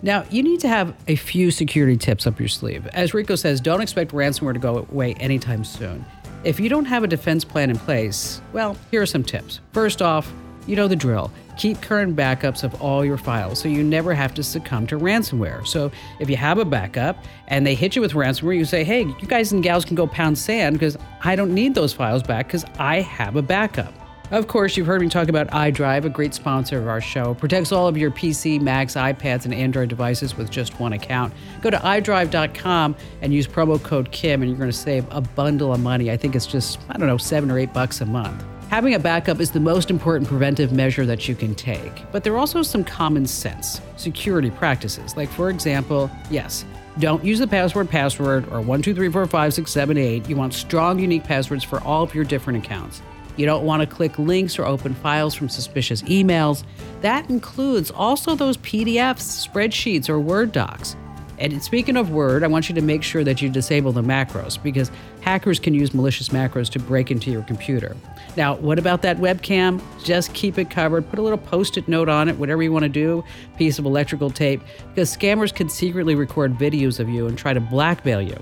Now, 0.00 0.24
you 0.30 0.42
need 0.42 0.60
to 0.60 0.68
have 0.68 0.96
a 1.08 1.14
few 1.14 1.50
security 1.50 1.98
tips 1.98 2.26
up 2.26 2.40
your 2.40 2.48
sleeve. 2.48 2.86
As 2.94 3.12
Rico 3.12 3.34
says, 3.34 3.60
don't 3.60 3.82
expect 3.82 4.12
ransomware 4.12 4.54
to 4.54 4.58
go 4.58 4.78
away 4.90 5.12
anytime 5.16 5.62
soon. 5.62 6.06
If 6.42 6.58
you 6.58 6.70
don't 6.70 6.86
have 6.86 7.04
a 7.04 7.06
defense 7.06 7.44
plan 7.44 7.68
in 7.68 7.76
place, 7.76 8.40
well, 8.54 8.78
here 8.90 9.02
are 9.02 9.06
some 9.06 9.22
tips. 9.22 9.60
First 9.74 10.00
off, 10.00 10.32
you 10.66 10.74
know 10.74 10.88
the 10.88 10.96
drill. 10.96 11.30
Keep 11.58 11.82
current 11.82 12.16
backups 12.16 12.64
of 12.64 12.80
all 12.80 13.04
your 13.04 13.18
files 13.18 13.58
so 13.58 13.68
you 13.68 13.84
never 13.84 14.14
have 14.14 14.32
to 14.32 14.42
succumb 14.42 14.86
to 14.86 14.98
ransomware. 14.98 15.66
So 15.66 15.92
if 16.18 16.30
you 16.30 16.38
have 16.38 16.56
a 16.56 16.64
backup 16.64 17.22
and 17.48 17.66
they 17.66 17.74
hit 17.74 17.94
you 17.94 18.00
with 18.00 18.12
ransomware, 18.12 18.56
you 18.56 18.64
say, 18.64 18.84
hey, 18.84 19.02
you 19.02 19.28
guys 19.28 19.52
and 19.52 19.62
gals 19.62 19.84
can 19.84 19.96
go 19.96 20.06
pound 20.06 20.38
sand 20.38 20.76
because 20.76 20.96
I 21.22 21.36
don't 21.36 21.52
need 21.52 21.74
those 21.74 21.92
files 21.92 22.22
back 22.22 22.46
because 22.46 22.64
I 22.78 23.02
have 23.02 23.36
a 23.36 23.42
backup. 23.42 23.92
Of 24.30 24.48
course, 24.48 24.76
you've 24.76 24.86
heard 24.86 25.02
me 25.02 25.10
talk 25.10 25.28
about 25.28 25.48
iDrive, 25.48 26.06
a 26.06 26.08
great 26.08 26.32
sponsor 26.32 26.78
of 26.78 26.88
our 26.88 27.00
show. 27.00 27.34
Protects 27.34 27.72
all 27.72 27.86
of 27.86 27.98
your 27.98 28.10
PC, 28.10 28.58
Macs, 28.58 28.94
iPads, 28.94 29.44
and 29.44 29.52
Android 29.52 29.90
devices 29.90 30.34
with 30.34 30.50
just 30.50 30.80
one 30.80 30.94
account. 30.94 31.34
Go 31.60 31.68
to 31.68 31.76
iDrive.com 31.76 32.96
and 33.20 33.34
use 33.34 33.46
promo 33.46 33.80
code 33.82 34.10
KIM, 34.12 34.40
and 34.40 34.50
you're 34.50 34.58
going 34.58 34.70
to 34.70 34.76
save 34.76 35.06
a 35.10 35.20
bundle 35.20 35.74
of 35.74 35.80
money. 35.80 36.10
I 36.10 36.16
think 36.16 36.34
it's 36.34 36.46
just, 36.46 36.80
I 36.88 36.96
don't 36.96 37.06
know, 37.06 37.18
seven 37.18 37.50
or 37.50 37.58
eight 37.58 37.74
bucks 37.74 38.00
a 38.00 38.06
month. 38.06 38.42
Having 38.70 38.94
a 38.94 38.98
backup 38.98 39.40
is 39.40 39.50
the 39.50 39.60
most 39.60 39.90
important 39.90 40.26
preventive 40.26 40.72
measure 40.72 41.04
that 41.04 41.28
you 41.28 41.34
can 41.34 41.54
take, 41.54 41.92
but 42.10 42.24
there 42.24 42.32
are 42.32 42.38
also 42.38 42.62
some 42.62 42.82
common 42.82 43.26
sense 43.26 43.82
security 43.96 44.50
practices. 44.50 45.14
Like, 45.18 45.28
for 45.28 45.50
example, 45.50 46.10
yes, 46.30 46.64
don't 46.98 47.22
use 47.22 47.40
the 47.40 47.46
password 47.46 47.90
password 47.90 48.46
or 48.46 48.62
123456778. 48.62 50.28
You 50.28 50.36
want 50.36 50.54
strong, 50.54 50.98
unique 50.98 51.24
passwords 51.24 51.62
for 51.62 51.80
all 51.82 52.02
of 52.02 52.14
your 52.14 52.24
different 52.24 52.64
accounts. 52.64 53.02
You 53.36 53.46
don't 53.46 53.64
want 53.64 53.80
to 53.82 53.86
click 53.86 54.18
links 54.18 54.58
or 54.58 54.64
open 54.64 54.94
files 54.94 55.34
from 55.34 55.48
suspicious 55.48 56.02
emails. 56.02 56.64
That 57.00 57.28
includes 57.28 57.90
also 57.90 58.34
those 58.34 58.56
PDFs, 58.58 59.48
spreadsheets, 59.48 60.08
or 60.08 60.20
Word 60.20 60.52
docs. 60.52 60.96
And 61.38 61.62
speaking 61.62 61.96
of 61.96 62.10
Word, 62.10 62.44
I 62.44 62.46
want 62.46 62.68
you 62.68 62.74
to 62.76 62.80
make 62.80 63.02
sure 63.02 63.24
that 63.24 63.42
you 63.42 63.48
disable 63.48 63.90
the 63.90 64.02
macros 64.02 64.62
because 64.62 64.90
hackers 65.20 65.58
can 65.58 65.74
use 65.74 65.92
malicious 65.92 66.28
macros 66.28 66.70
to 66.70 66.78
break 66.78 67.10
into 67.10 67.30
your 67.30 67.42
computer. 67.42 67.96
Now, 68.36 68.54
what 68.56 68.78
about 68.78 69.02
that 69.02 69.16
webcam? 69.16 69.82
Just 70.04 70.32
keep 70.32 70.58
it 70.58 70.70
covered. 70.70 71.08
Put 71.08 71.18
a 71.18 71.22
little 71.22 71.38
post 71.38 71.76
it 71.76 71.88
note 71.88 72.08
on 72.08 72.28
it, 72.28 72.38
whatever 72.38 72.62
you 72.62 72.72
want 72.72 72.84
to 72.84 72.88
do, 72.88 73.24
piece 73.58 73.80
of 73.80 73.84
electrical 73.84 74.30
tape, 74.30 74.62
because 74.88 75.14
scammers 75.14 75.52
can 75.52 75.68
secretly 75.68 76.14
record 76.14 76.54
videos 76.54 77.00
of 77.00 77.08
you 77.08 77.26
and 77.26 77.36
try 77.36 77.52
to 77.52 77.60
blackmail 77.60 78.22
you. 78.22 78.40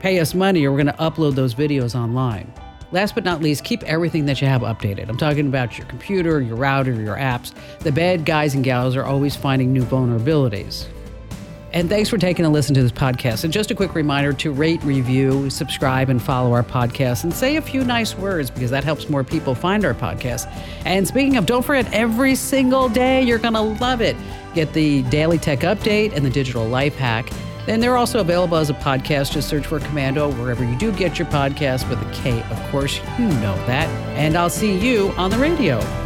Pay 0.00 0.20
us 0.20 0.34
money 0.34 0.66
or 0.66 0.72
we're 0.72 0.82
going 0.82 0.94
to 0.94 1.02
upload 1.02 1.36
those 1.36 1.54
videos 1.54 1.94
online. 1.94 2.52
Last 2.92 3.14
but 3.14 3.24
not 3.24 3.42
least, 3.42 3.64
keep 3.64 3.82
everything 3.82 4.26
that 4.26 4.40
you 4.40 4.46
have 4.46 4.62
updated. 4.62 5.08
I'm 5.08 5.16
talking 5.16 5.48
about 5.48 5.76
your 5.76 5.86
computer, 5.88 6.40
your 6.40 6.56
router, 6.56 6.92
your 6.92 7.16
apps. 7.16 7.52
The 7.80 7.92
bad 7.92 8.24
guys 8.24 8.54
and 8.54 8.62
gals 8.62 8.94
are 8.96 9.04
always 9.04 9.34
finding 9.34 9.72
new 9.72 9.84
vulnerabilities. 9.84 10.86
And 11.72 11.90
thanks 11.90 12.08
for 12.08 12.16
taking 12.16 12.44
a 12.46 12.48
listen 12.48 12.74
to 12.76 12.82
this 12.82 12.92
podcast. 12.92 13.44
And 13.44 13.52
just 13.52 13.70
a 13.70 13.74
quick 13.74 13.94
reminder 13.94 14.32
to 14.32 14.52
rate, 14.52 14.82
review, 14.82 15.50
subscribe, 15.50 16.08
and 16.08 16.22
follow 16.22 16.52
our 16.52 16.62
podcast 16.62 17.24
and 17.24 17.34
say 17.34 17.56
a 17.56 17.60
few 17.60 17.84
nice 17.84 18.16
words 18.16 18.50
because 18.50 18.70
that 18.70 18.84
helps 18.84 19.10
more 19.10 19.24
people 19.24 19.54
find 19.54 19.84
our 19.84 19.92
podcast. 19.92 20.46
And 20.86 21.06
speaking 21.06 21.36
of, 21.36 21.44
don't 21.44 21.62
forget, 21.62 21.92
every 21.92 22.34
single 22.34 22.88
day 22.88 23.20
you're 23.22 23.38
going 23.38 23.54
to 23.54 23.60
love 23.60 24.00
it. 24.00 24.16
Get 24.54 24.72
the 24.72 25.02
daily 25.10 25.38
tech 25.38 25.60
update 25.60 26.14
and 26.14 26.24
the 26.24 26.30
digital 26.30 26.66
life 26.66 26.94
hack. 26.96 27.30
Then 27.66 27.80
they're 27.80 27.96
also 27.96 28.20
available 28.20 28.56
as 28.56 28.70
a 28.70 28.74
podcast. 28.74 29.32
Just 29.32 29.48
search 29.48 29.66
for 29.66 29.80
Komando 29.80 30.32
wherever 30.38 30.64
you 30.64 30.76
do 30.78 30.92
get 30.92 31.18
your 31.18 31.28
podcast 31.28 31.88
with 31.90 32.00
a 32.00 32.12
K, 32.12 32.42
of 32.44 32.70
course. 32.70 32.98
You 33.18 33.26
know 33.26 33.56
that. 33.66 33.88
And 34.16 34.36
I'll 34.36 34.50
see 34.50 34.78
you 34.78 35.10
on 35.18 35.30
the 35.30 35.38
radio. 35.38 36.05